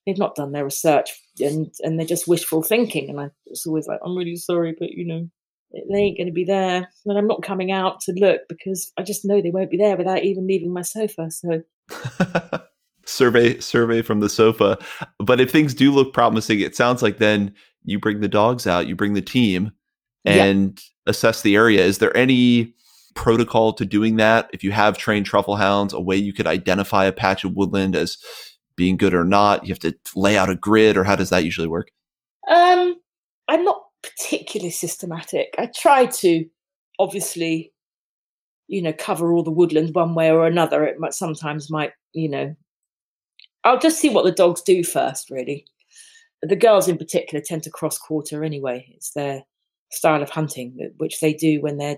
[0.06, 3.10] they've not done their research and, and they're just wishful thinking.
[3.10, 5.30] And I was always like, I'm really sorry, but, you know,
[5.74, 6.90] they ain't going to be there.
[7.06, 9.98] And I'm not coming out to look because I just know they won't be there
[9.98, 11.30] without even leaving my sofa.
[11.32, 11.62] So
[13.06, 14.78] survey survey from the sofa.
[15.20, 17.54] But if things do look promising, it sounds like then
[17.84, 19.72] you bring the dogs out, you bring the team,
[20.26, 21.12] and yeah.
[21.12, 21.84] assess the area.
[21.84, 22.74] Is there any
[23.16, 24.50] protocol to doing that?
[24.54, 27.96] If you have trained truffle hounds, a way you could identify a patch of woodland
[27.96, 28.18] as
[28.76, 29.66] being good or not?
[29.66, 31.92] You have to lay out a grid, or how does that usually work?
[32.48, 32.96] Um,
[33.48, 35.54] I'm not particularly systematic.
[35.58, 36.46] I try to
[37.00, 37.74] obviously
[38.72, 40.86] you know, cover all the woodland one way or another.
[40.86, 42.56] It might sometimes might, you know,
[43.66, 45.66] I'll just see what the dogs do first, really.
[46.42, 48.88] The girls in particular tend to cross quarter anyway.
[48.96, 49.44] It's their
[49.92, 51.98] style of hunting, uh, which they do when they're,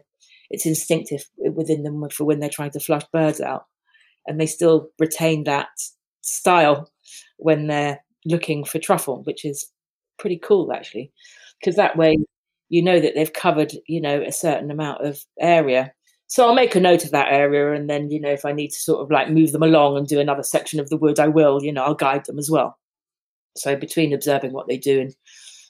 [0.49, 3.65] it's instinctive uh, within them for when they're trying to flush birds out.
[4.25, 5.67] And they still retain that
[6.21, 6.89] style
[7.37, 9.71] when they're looking for truffle, which is
[10.17, 11.11] pretty cool actually,
[11.63, 12.17] because that way
[12.69, 15.93] you know that they've covered, you know, a certain amount of area.
[16.25, 18.69] So I'll make a note of that area, and then you know if I need
[18.69, 21.27] to sort of like move them along and do another section of the wood, I
[21.27, 21.63] will.
[21.63, 22.77] You know, I'll guide them as well.
[23.55, 25.15] So between observing what they do and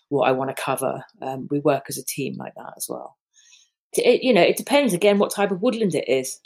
[0.09, 3.17] what I want to cover, um, we work as a team like that as well.
[3.97, 6.39] It, you know, it depends again what type of woodland it is.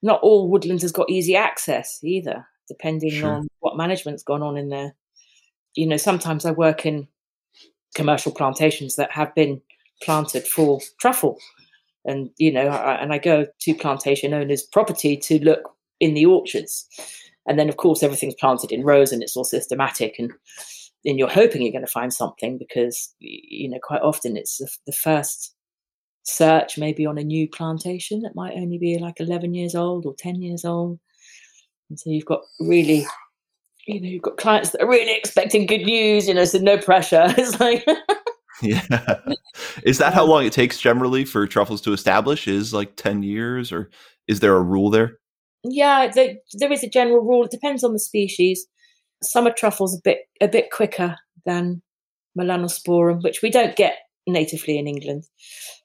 [0.00, 3.30] Not all woodland has got easy access either, depending sure.
[3.30, 4.94] on what management's gone on in there.
[5.74, 7.08] You know, sometimes I work in
[7.94, 9.60] commercial plantations that have been
[10.02, 11.38] planted for truffle.
[12.04, 16.26] And, you know, I, and I go to plantation owners' property to look in the
[16.26, 16.86] orchards.
[17.46, 20.16] And then, of course, everything's planted in rows and it's all systematic.
[20.18, 20.32] And
[21.04, 24.70] then you're hoping you're going to find something because, you know, quite often it's the,
[24.86, 25.54] the first
[26.24, 30.14] search maybe on a new plantation that might only be like 11 years old or
[30.14, 30.98] 10 years old.
[31.88, 33.06] And so you've got really
[33.88, 36.78] you know, you've got clients that are really expecting good news, you know, so no
[36.78, 37.26] pressure.
[37.38, 37.86] It's like
[38.62, 39.20] Yeah.
[39.84, 42.48] Is that how um, long it takes generally for truffles to establish?
[42.48, 43.90] Is like 10 years or
[44.26, 45.18] is there a rule there?
[45.64, 47.44] Yeah, there, there is a general rule.
[47.44, 48.66] It depends on the species.
[49.22, 51.82] Summer truffles a bit a bit quicker than
[52.38, 55.24] melanosporum, which we don't get natively in England.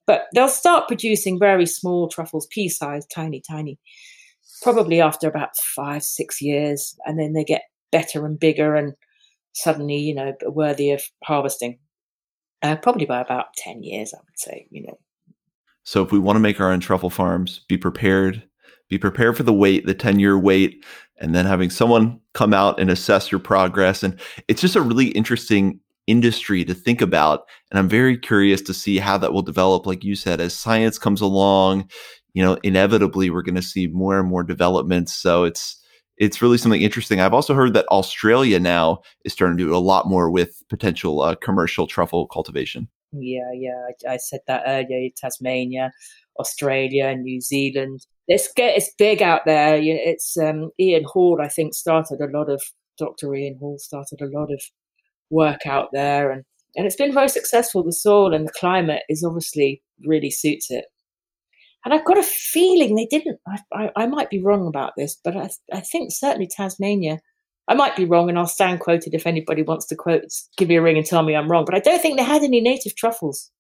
[0.06, 3.80] But they'll start producing very small truffles, pea-sized, tiny, tiny,
[4.62, 7.64] probably after about five, six years, and then they get
[7.94, 8.94] better and bigger and
[9.54, 11.80] suddenly, you know, worthy of harvesting.
[12.62, 14.98] Uh, probably by about 10 years, I would say, you know.
[15.84, 18.44] So if we want to make our own truffle farms, be prepared,
[18.90, 20.84] be prepared for the wait, the 10 year wait,
[21.20, 24.02] and then having someone come out and assess your progress.
[24.02, 27.44] And it's just a really interesting industry to think about.
[27.70, 29.86] And I'm very curious to see how that will develop.
[29.86, 31.90] Like you said, as science comes along,
[32.34, 35.14] you know, inevitably we're going to see more and more developments.
[35.14, 35.83] So it's,
[36.18, 37.20] it's really something interesting.
[37.20, 41.22] I've also heard that Australia now is starting to do a lot more with potential
[41.22, 42.88] uh, commercial truffle cultivation.
[43.12, 45.10] Yeah, yeah, I, I, said that earlier.
[45.16, 45.92] Tasmania,
[46.40, 48.06] Australia, New Zealand.
[48.28, 49.80] It's get it's big out there.
[49.82, 52.62] It's um, Ian Hall, I think, started a lot of
[52.98, 53.34] Dr.
[53.36, 54.62] Ian Hall started a lot of
[55.30, 56.44] work out there, and
[56.76, 57.84] and it's been very successful.
[57.84, 60.86] The soil and the climate is obviously really suits it.
[61.86, 63.40] And I've got a feeling they didn't.
[63.48, 67.20] I, I, I might be wrong about this, but I, I think certainly Tasmania.
[67.68, 70.24] I might be wrong, and I'll stand quoted if anybody wants to quote,
[70.58, 71.64] give me a ring and tell me I'm wrong.
[71.66, 73.52] But I don't think they had any native truffles.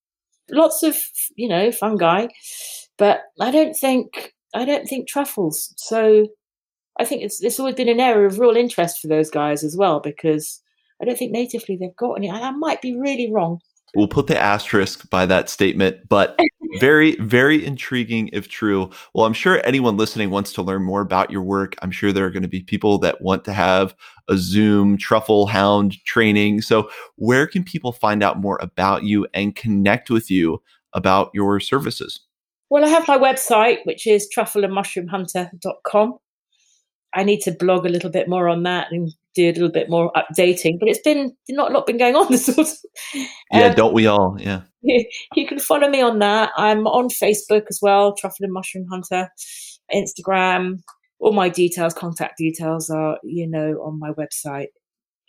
[0.49, 0.97] Lots of
[1.36, 2.28] you know fungi,
[2.97, 5.74] but I don't think I don't think truffles.
[5.78, 6.28] So
[6.99, 9.76] I think it's it's always been an area of real interest for those guys as
[9.78, 10.61] well because
[11.01, 12.30] I don't think natively they've got any.
[12.30, 13.59] I, I might be really wrong.
[13.96, 16.39] We'll put the asterisk by that statement, but
[16.80, 18.89] very, very intriguing if true.
[19.14, 21.76] Well, I'm sure anyone listening wants to learn more about your work.
[21.82, 23.96] I'm sure there are going to be people that want to have
[24.28, 26.62] a Zoom truffle hound training.
[26.62, 30.62] So, where can people find out more about you and connect with you
[30.94, 32.20] about your services?
[32.70, 36.18] Well, I have my website, which is truffleandmushroomhunter.com.
[37.14, 39.90] I need to blog a little bit more on that and do a little bit
[39.90, 40.80] more updating.
[40.80, 42.68] But it's been not a lot been going on this sort.
[42.68, 42.74] Of,
[43.52, 44.38] yeah, um, don't we all?
[44.40, 44.62] Yeah.
[45.36, 46.52] You can follow me on that.
[46.58, 49.30] I'm on Facebook as well, Truffle and Mushroom Hunter,
[49.94, 50.80] Instagram.
[51.20, 54.68] All my details, contact details are, you know, on my website.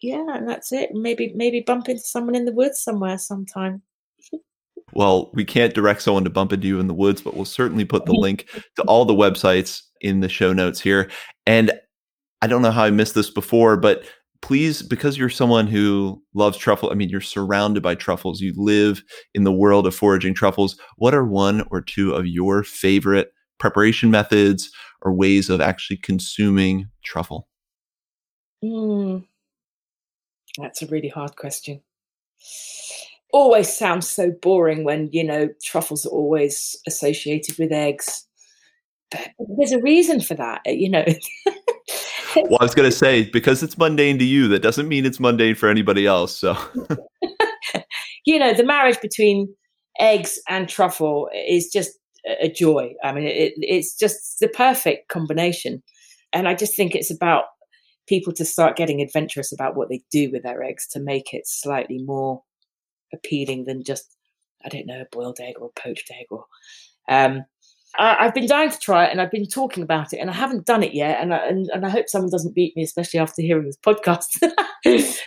[0.02, 0.90] Yeah, and that's it.
[0.92, 3.82] Maybe maybe bump into someone in the woods somewhere sometime.
[4.92, 7.84] Well, we can't direct someone to bump into you in the woods, but we'll certainly
[7.84, 8.46] put the link
[8.76, 11.10] to all the websites in the show notes here.
[11.46, 11.72] And
[12.44, 14.04] I don't know how I missed this before, but
[14.42, 19.02] please, because you're someone who loves truffle, I mean, you're surrounded by truffles, you live
[19.32, 20.78] in the world of foraging truffles.
[20.98, 24.70] What are one or two of your favorite preparation methods
[25.00, 27.48] or ways of actually consuming truffle?
[28.62, 29.24] Mm,
[30.58, 31.80] that's a really hard question.
[33.32, 38.26] Always sounds so boring when, you know, truffles are always associated with eggs.
[39.10, 41.06] But there's a reason for that, you know.
[42.48, 45.20] well, I was going to say because it's mundane to you, that doesn't mean it's
[45.20, 46.36] mundane for anybody else.
[46.36, 46.56] So,
[48.26, 49.54] you know, the marriage between
[49.98, 51.92] eggs and truffle is just
[52.40, 52.94] a joy.
[53.02, 55.82] I mean, it, it's just the perfect combination,
[56.32, 57.44] and I just think it's about
[58.06, 61.46] people to start getting adventurous about what they do with their eggs to make it
[61.46, 62.42] slightly more
[63.12, 64.16] appealing than just
[64.64, 66.44] I don't know a boiled egg or a poached egg or.
[67.06, 67.44] Um,
[67.98, 70.32] I, have been dying to try it, and I've been talking about it, and I
[70.32, 71.20] haven't done it yet.
[71.20, 74.26] And I, and, and I hope someone doesn't beat me, especially after hearing this podcast.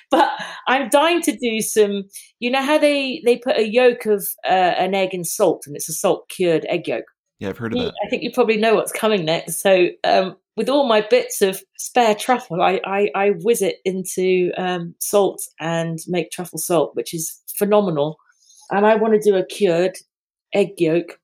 [0.11, 0.29] but
[0.67, 2.03] I'm dying to do some.
[2.39, 5.75] You know how they they put a yolk of uh, an egg in salt, and
[5.75, 7.05] it's a salt cured egg yolk.
[7.39, 7.93] Yeah, I've heard of that.
[8.05, 9.61] I think you probably know what's coming next.
[9.61, 14.51] So, um, with all my bits of spare truffle, I, I, I whiz it into
[14.57, 18.17] um, salt and make truffle salt, which is phenomenal.
[18.71, 19.95] And I want to do a cured
[20.53, 21.19] egg yolk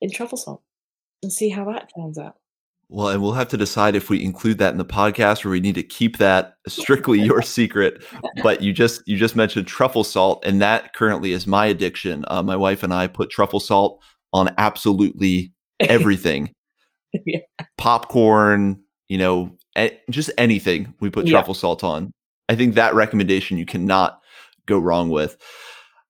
[0.00, 0.62] in truffle salt
[1.22, 2.36] and see how that turns out.
[2.88, 5.60] Well, and we'll have to decide if we include that in the podcast or we
[5.60, 8.04] need to keep that strictly your secret.
[8.42, 12.24] But you just you just mentioned truffle salt, and that currently is my addiction.
[12.28, 14.02] Uh, my wife and I put truffle salt
[14.32, 16.52] on absolutely everything.
[17.24, 17.40] yeah.
[17.78, 19.56] Popcorn, you know,
[20.10, 21.60] just anything we put truffle yeah.
[21.60, 22.12] salt on.
[22.48, 24.20] I think that recommendation you cannot
[24.66, 25.36] go wrong with.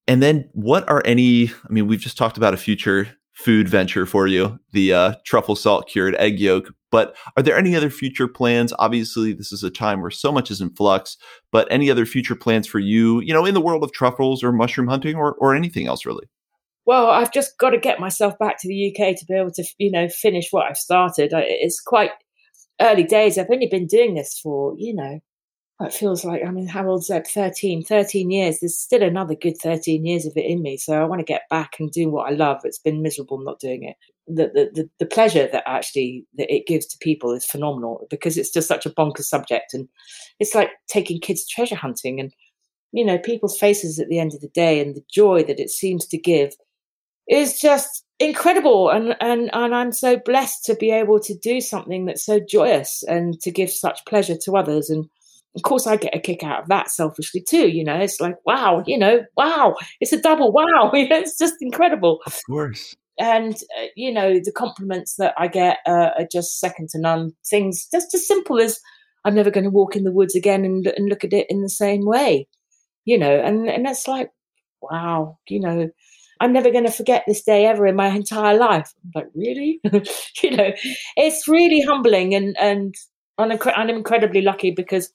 [0.09, 3.09] And then what are any I mean we've just talked about a future
[3.45, 6.73] food venture for you, the uh, truffle salt cured egg yolk.
[6.91, 8.73] But are there any other future plans?
[8.79, 11.17] Obviously, this is a time where so much is in flux,
[11.53, 14.53] but any other future plans for you, you know, in the world of truffles or
[14.53, 16.27] mushroom hunting or, or anything else really?
[16.87, 19.65] Well, I've just got to get myself back to the UK to be able to,
[19.79, 21.33] you know, finish what I've started.
[21.33, 22.11] It's quite
[22.81, 23.39] early days.
[23.39, 25.21] I've only been doing this for, you know,
[25.81, 27.27] it feels like I mean, how old's that?
[27.27, 28.61] 13, 13 years.
[28.61, 30.77] There's still another good 13 years of it in me.
[30.77, 32.61] So I want to get back and do what I love.
[32.65, 33.97] It's been miserable not doing it.
[34.29, 38.37] The, the, the, the pleasure that actually that it gives to people is phenomenal because
[38.37, 39.73] it's just such a bonkers subject.
[39.73, 39.89] And
[40.39, 42.33] it's like taking kids treasure hunting and,
[42.93, 45.71] you know, people's faces at the end of the day and the joy that it
[45.71, 46.53] seems to give
[47.29, 52.05] is just incredible and and and I'm so blessed to be able to do something
[52.05, 55.09] that's so joyous and to give such pleasure to others and
[55.57, 57.69] of course I get a kick out of that selfishly too.
[57.69, 60.91] You know, it's like, wow, you know, wow, it's a double wow.
[60.93, 62.21] You know, it's just incredible.
[62.27, 62.97] Of course.
[63.19, 67.33] And, uh, you know, the compliments that I get uh, are just second to none.
[67.49, 68.81] Things just as simple as
[69.25, 71.61] I'm never going to walk in the woods again and, and look at it in
[71.61, 72.49] the same way,
[73.05, 74.31] you know, and, and that's like,
[74.81, 75.91] wow, you know,
[76.41, 78.95] I'm never going to forget this day ever in my entire life.
[79.05, 79.81] I'm like, really?
[80.43, 80.71] you know,
[81.17, 82.95] it's really humbling and, and
[83.37, 85.13] I'm, I'm incredibly lucky because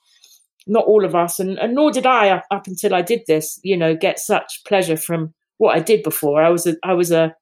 [0.67, 3.59] not all of us, and, and nor did I up, up until I did this,
[3.63, 6.41] you know, get such pleasure from what I did before.
[6.41, 7.35] I was a, I was a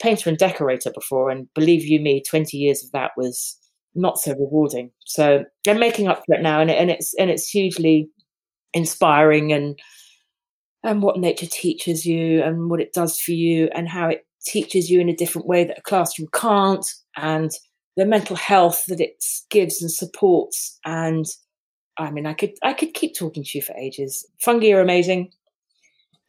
[0.00, 3.56] painter and decorator before, and believe you me, twenty years of that was
[3.94, 4.90] not so rewarding.
[5.04, 8.08] So I'm making up for it now, and, and it's and it's hugely
[8.74, 9.78] inspiring, and
[10.84, 14.90] and what nature teaches you, and what it does for you, and how it teaches
[14.90, 16.86] you in a different way that a classroom can't,
[17.16, 17.50] and
[17.96, 21.26] the mental health that it gives and supports, and
[22.00, 24.26] I mean, I could I could keep talking to you for ages.
[24.38, 25.32] Fungi are amazing.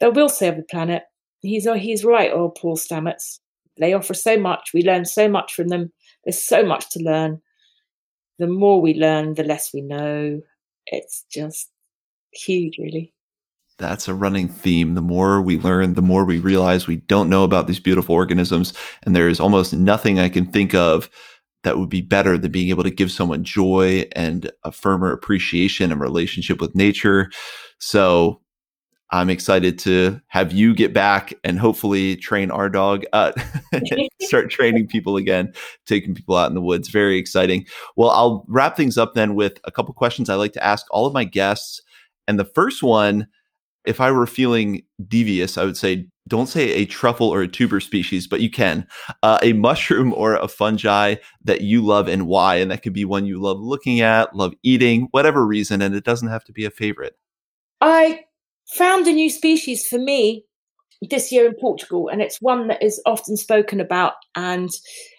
[0.00, 1.04] They will save the planet.
[1.40, 3.38] He's oh, he's right, oh Paul Stamets.
[3.78, 4.70] They offer so much.
[4.74, 5.92] We learn so much from them.
[6.24, 7.40] There's so much to learn.
[8.38, 10.40] The more we learn, the less we know.
[10.86, 11.70] It's just
[12.32, 13.14] huge, really.
[13.78, 14.94] That's a running theme.
[14.94, 18.74] The more we learn, the more we realize we don't know about these beautiful organisms.
[19.02, 21.08] And there is almost nothing I can think of
[21.64, 25.92] that would be better than being able to give someone joy and a firmer appreciation
[25.92, 27.30] and relationship with nature.
[27.78, 28.40] So
[29.12, 33.32] I'm excited to have you get back and hopefully train our dog, uh,
[34.22, 35.52] start training people again,
[35.86, 36.88] taking people out in the woods.
[36.88, 37.66] Very exciting.
[37.94, 41.06] Well, I'll wrap things up then with a couple questions I like to ask all
[41.06, 41.82] of my guests.
[42.26, 43.26] And the first one,
[43.84, 47.80] if I were feeling devious, I would say don't say a truffle or a tuber
[47.80, 48.86] species, but you can.
[49.22, 52.56] Uh, a mushroom or a fungi that you love and why.
[52.56, 55.82] And that could be one you love looking at, love eating, whatever reason.
[55.82, 57.16] And it doesn't have to be a favorite.
[57.80, 58.20] I
[58.68, 60.44] found a new species for me
[61.10, 64.14] this year in Portugal, and it's one that is often spoken about.
[64.36, 64.70] And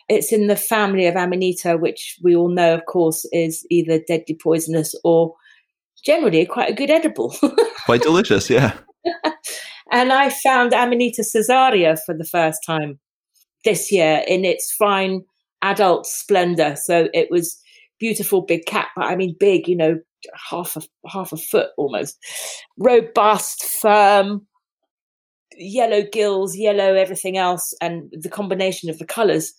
[0.07, 4.37] it's in the family of Amanita, which we all know, of course, is either deadly
[4.41, 5.35] poisonous or
[6.05, 7.35] generally quite a good edible.
[7.85, 8.77] quite delicious, yeah.
[9.91, 12.99] and I found Amanita caesarea for the first time
[13.63, 15.23] this year in its fine
[15.61, 16.75] adult splendor.
[16.75, 17.57] So it was
[17.99, 19.99] beautiful big cat, but I mean big, you know,
[20.49, 22.17] half a half a foot almost.
[22.77, 24.45] Robust, firm,
[25.57, 29.53] yellow gills, yellow everything else, and the combination of the colours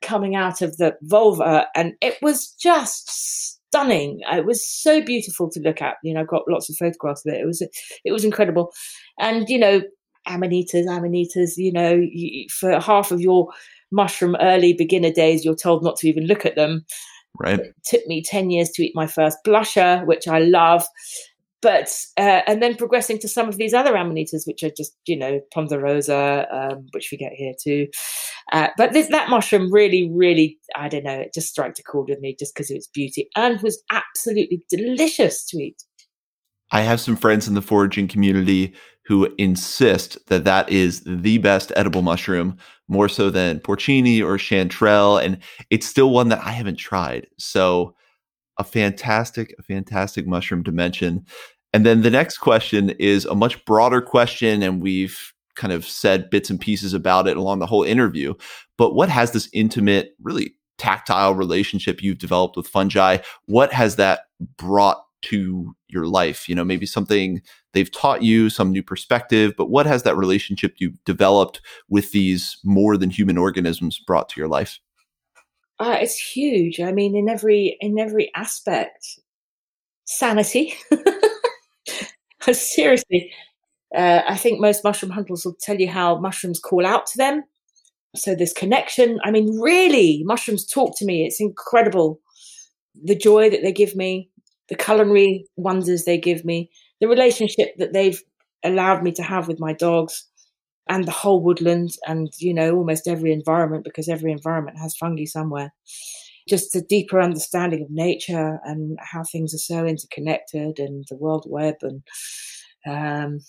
[0.00, 4.20] coming out of the volva, and it was just stunning.
[4.30, 5.96] It was so beautiful to look at.
[6.02, 7.40] You know, I got lots of photographs of it.
[7.40, 7.62] It was
[8.04, 8.72] it was incredible,
[9.18, 9.82] and you know,
[10.26, 11.52] amanitas, amanitas.
[11.56, 13.48] You know, you, for half of your
[13.90, 16.84] mushroom early beginner days, you're told not to even look at them.
[17.40, 17.60] Right.
[17.60, 20.84] It took me ten years to eat my first blusher, which I love.
[21.60, 25.16] But uh, and then progressing to some of these other amanitas, which are just you
[25.16, 27.88] know ponderosa, um, which we get here too.
[28.52, 32.08] Uh, but this, that mushroom really, really, I don't know, it just struck a chord
[32.08, 35.82] with me just because of its beauty and was absolutely delicious to eat.
[36.70, 41.72] I have some friends in the foraging community who insist that that is the best
[41.76, 45.38] edible mushroom, more so than porcini or chanterelle, and
[45.70, 47.26] it's still one that I haven't tried.
[47.38, 47.94] So
[48.58, 51.24] a fantastic, a fantastic mushroom to mention.
[51.72, 56.30] And then the next question is a much broader question, and we've kind of said
[56.30, 58.34] bits and pieces about it along the whole interview.
[58.76, 63.18] But what has this intimate, really tactile relationship you've developed with fungi?
[63.46, 64.20] What has that
[64.56, 66.48] brought to your life?
[66.48, 67.42] You know, maybe something
[67.74, 72.58] they've taught you, some new perspective, but what has that relationship you've developed with these
[72.64, 74.78] more than human organisms brought to your life?
[75.80, 76.80] Uh, it's huge.
[76.80, 79.18] I mean, in every in every aspect,
[80.04, 80.74] sanity.
[82.52, 83.30] Seriously,
[83.96, 87.44] uh, I think most mushroom hunters will tell you how mushrooms call out to them.
[88.16, 89.20] So this connection.
[89.24, 91.26] I mean, really, mushrooms talk to me.
[91.26, 92.20] It's incredible.
[93.04, 94.30] The joy that they give me,
[94.68, 96.70] the culinary wonders they give me,
[97.00, 98.22] the relationship that they've
[98.64, 100.26] allowed me to have with my dogs
[100.88, 105.24] and the whole woodland and you know almost every environment because every environment has fungi
[105.24, 105.72] somewhere.
[106.48, 111.44] Just a deeper understanding of nature and how things are so interconnected and the world
[111.48, 112.02] web and
[112.86, 113.40] um,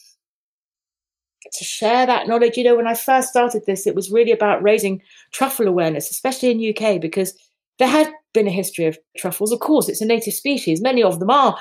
[1.54, 4.62] to share that knowledge you know when i first started this it was really about
[4.62, 7.34] raising truffle awareness especially in uk because
[7.80, 9.52] there had been a history of truffles.
[9.52, 10.82] Of course it's a native species.
[10.82, 11.58] Many of them are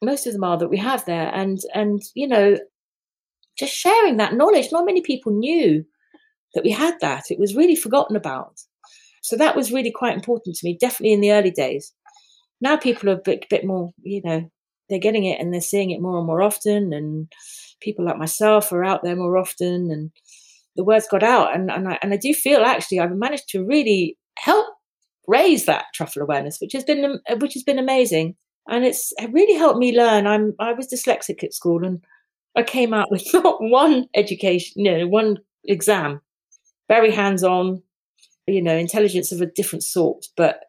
[0.00, 1.34] most of them are that we have there.
[1.34, 2.58] And and you know
[3.58, 4.68] just sharing that knowledge.
[4.72, 5.84] Not many people knew
[6.54, 7.24] that we had that.
[7.30, 8.60] It was really forgotten about.
[9.22, 11.92] So that was really quite important to me, definitely in the early days.
[12.60, 14.50] Now people are a bit, bit more, you know,
[14.88, 16.92] they're getting it and they're seeing it more and more often.
[16.92, 17.30] And
[17.80, 19.90] people like myself are out there more often.
[19.90, 20.10] And
[20.76, 21.54] the word's got out.
[21.54, 24.66] And, and, I, and I do feel actually I've managed to really help
[25.26, 28.34] raise that truffle awareness, which has been which has been amazing.
[28.66, 30.26] And it's really helped me learn.
[30.26, 32.02] I'm I was dyslexic at school and
[32.56, 36.20] I came out with not one education, you know, one exam,
[36.88, 37.82] very hands on,
[38.46, 40.60] you know, intelligence of a different sort, but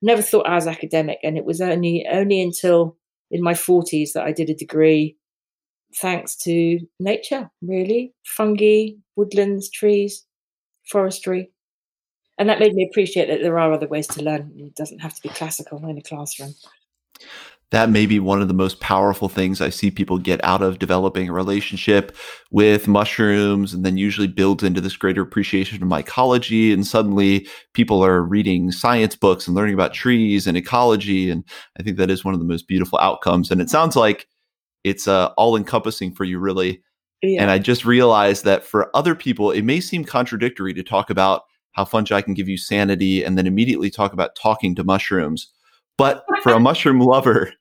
[0.00, 1.18] never thought I was academic.
[1.22, 2.96] And it was only only until
[3.30, 5.16] in my 40s that I did a degree
[5.96, 10.24] thanks to nature, really fungi, woodlands, trees,
[10.90, 11.50] forestry.
[12.38, 14.52] And that made me appreciate that there are other ways to learn.
[14.56, 16.54] It doesn't have to be classical in a classroom
[17.72, 20.78] that may be one of the most powerful things I see people get out of
[20.78, 22.14] developing a relationship
[22.50, 26.74] with mushrooms and then usually builds into this greater appreciation of mycology.
[26.74, 31.30] And suddenly people are reading science books and learning about trees and ecology.
[31.30, 31.44] And
[31.80, 33.50] I think that is one of the most beautiful outcomes.
[33.50, 34.28] And it sounds like
[34.84, 36.82] it's uh, all encompassing for you, really.
[37.22, 37.40] Yeah.
[37.40, 41.44] And I just realized that for other people, it may seem contradictory to talk about
[41.72, 45.50] how fungi can give you sanity and then immediately talk about talking to mushrooms.
[45.96, 47.54] But for a mushroom lover,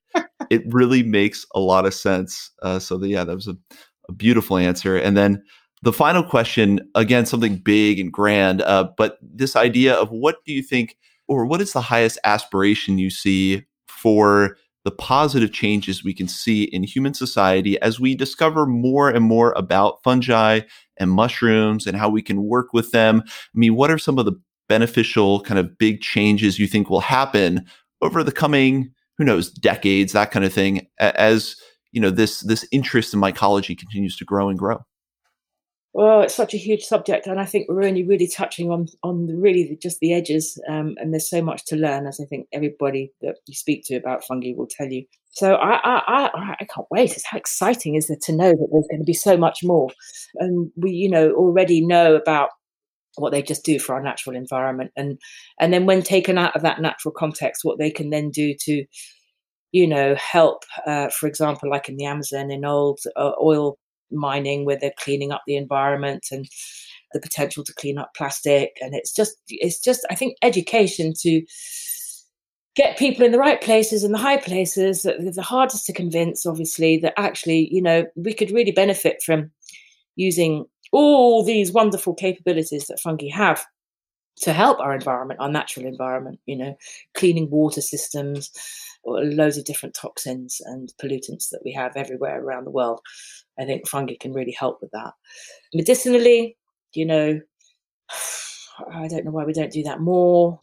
[0.50, 2.52] it really makes a lot of sense.
[2.62, 3.58] Uh, so the, yeah, that was a,
[4.10, 4.98] a, beautiful answer.
[4.98, 5.44] And then
[5.82, 10.54] the final question, again, something big and grand, uh, but this idea of what do
[10.54, 10.98] you think,
[11.28, 16.64] or what is the highest aspiration you see for the positive changes we can see
[16.64, 20.62] in human society as we discover more and more about fungi
[20.98, 23.22] and mushrooms and how we can work with them.
[23.26, 27.02] I mean, what are some of the beneficial kind of big changes you think will
[27.02, 27.66] happen
[28.02, 31.56] over the coming who knows decades that kind of thing as
[31.92, 34.80] you know this this interest in mycology continues to grow and grow.
[35.94, 39.28] Well it's such a huge subject and i think we're only really touching on on
[39.28, 42.48] the, really just the edges um, and there's so much to learn as i think
[42.54, 45.06] everybody that you speak to about fungi will tell you.
[45.34, 48.68] So I, I i i can't wait it's how exciting is it to know that
[48.72, 49.90] there's going to be so much more?
[50.36, 52.50] And we you know already know about
[53.16, 54.92] what they just do for our natural environment.
[54.96, 55.20] And
[55.60, 58.86] and then when taken out of that natural context what they can then do to
[59.72, 63.78] you know help uh, for example like in the amazon in old uh, oil
[64.12, 66.46] mining where they're cleaning up the environment and
[67.14, 68.78] the potential to clean up plastic.
[68.82, 71.42] And it's just it's just i think education to
[72.76, 76.98] get people in the right places in the high places the hardest to convince obviously
[76.98, 79.52] that actually you know we could really benefit from
[80.16, 83.66] using all these wonderful capabilities that fungi have
[84.38, 86.76] to help our environment, our natural environment, you know,
[87.14, 88.52] cleaning water systems,
[89.06, 93.02] loads of different toxins and pollutants that we have everywhere around the world.
[93.60, 95.14] I think fungi can really help with that.
[95.74, 96.58] Medicinally,
[96.94, 97.40] you know,
[98.94, 100.60] I don't know why we don't do that more.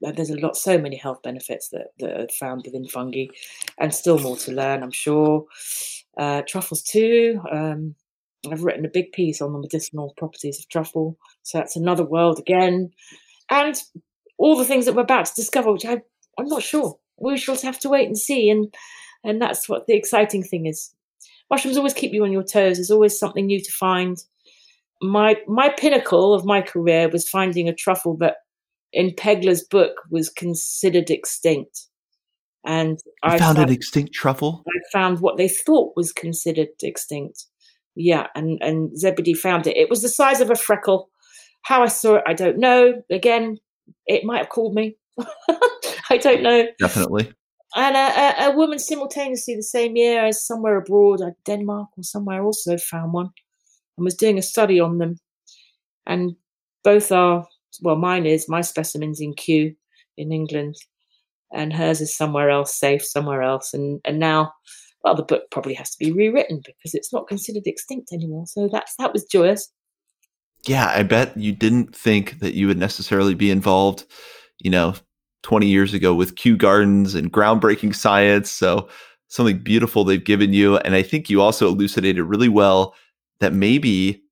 [0.00, 3.26] there's a lot, so many health benefits that, that are found within fungi,
[3.78, 5.46] and still more to learn, I'm sure.
[6.18, 7.40] Uh, truffles too.
[7.50, 7.94] Um,
[8.50, 12.38] I've written a big piece on the medicinal properties of truffle, so that's another world
[12.38, 12.90] again,
[13.50, 13.76] and
[14.38, 16.02] all the things that we're about to discover, which I,
[16.38, 16.98] I'm not sure.
[17.18, 18.74] We shall have to wait and see, and
[19.22, 20.92] and that's what the exciting thing is.
[21.50, 22.76] Mushrooms always keep you on your toes.
[22.76, 24.18] There's always something new to find.
[25.00, 28.36] My my pinnacle of my career was finding a truffle that
[28.92, 31.86] in Pegler's book was considered extinct.
[32.66, 34.64] And you I found, found, an extinct truffle.
[34.66, 37.46] I found what they thought was considered extinct.
[37.96, 39.76] Yeah, and and Zebedee found it.
[39.76, 41.10] It was the size of a freckle.
[41.62, 43.02] How I saw it, I don't know.
[43.10, 43.58] Again,
[44.06, 44.96] it might have called me.
[46.10, 46.66] I don't know.
[46.78, 47.32] Definitely.
[47.76, 52.04] And a, a, a, woman simultaneously the same year as somewhere abroad, uh, Denmark or
[52.04, 53.30] somewhere, also found one
[53.96, 55.16] and was doing a study on them.
[56.06, 56.36] And
[56.84, 57.46] both are
[57.82, 59.74] well, mine is my specimen's in Kew
[60.16, 60.76] in England,
[61.52, 63.74] and hers is somewhere else, safe somewhere else.
[63.74, 64.52] And and now,
[65.04, 68.46] well, the book probably has to be rewritten because it's not considered extinct anymore.
[68.46, 69.70] So that's that was joyous.
[70.66, 74.06] Yeah, I bet you didn't think that you would necessarily be involved,
[74.60, 74.94] you know,
[75.42, 78.50] 20 years ago with Kew Gardens and groundbreaking science.
[78.50, 78.88] So
[79.28, 80.78] something beautiful they've given you.
[80.78, 82.94] And I think you also elucidated really well
[83.40, 84.22] that maybe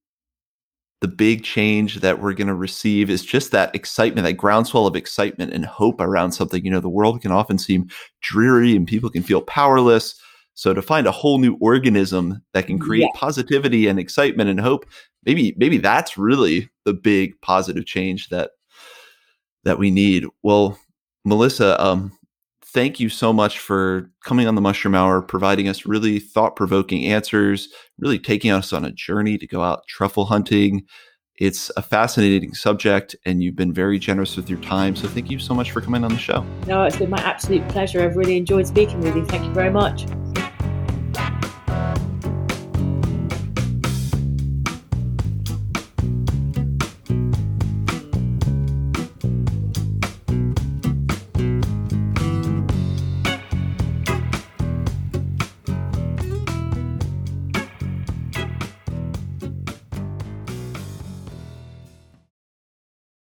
[1.03, 4.97] the big change that we're going to receive is just that excitement, that groundswell of
[4.97, 6.65] excitement and hope around something.
[6.65, 7.91] You know, the world can often seem
[8.23, 10.15] dreary and people can feel powerless.
[10.55, 13.19] So to find a whole new organism that can create yeah.
[13.19, 14.87] positivity and excitement and hope,
[15.25, 18.51] maybe maybe that's really the big positive change that
[19.65, 20.27] that we need.
[20.43, 20.79] Well,
[21.25, 22.13] Melissa, um,
[22.65, 27.07] thank you so much for coming on the Mushroom Hour, providing us really thought provoking
[27.07, 27.69] answers,
[27.99, 30.85] really taking us on a journey to go out truffle hunting.
[31.43, 34.95] It's a fascinating subject, and you've been very generous with your time.
[34.95, 36.47] So, thank you so much for coming on the show.
[36.69, 38.01] No, it's been my absolute pleasure.
[38.01, 39.27] I've really enjoyed speaking with you.
[39.27, 40.07] Thank you very much.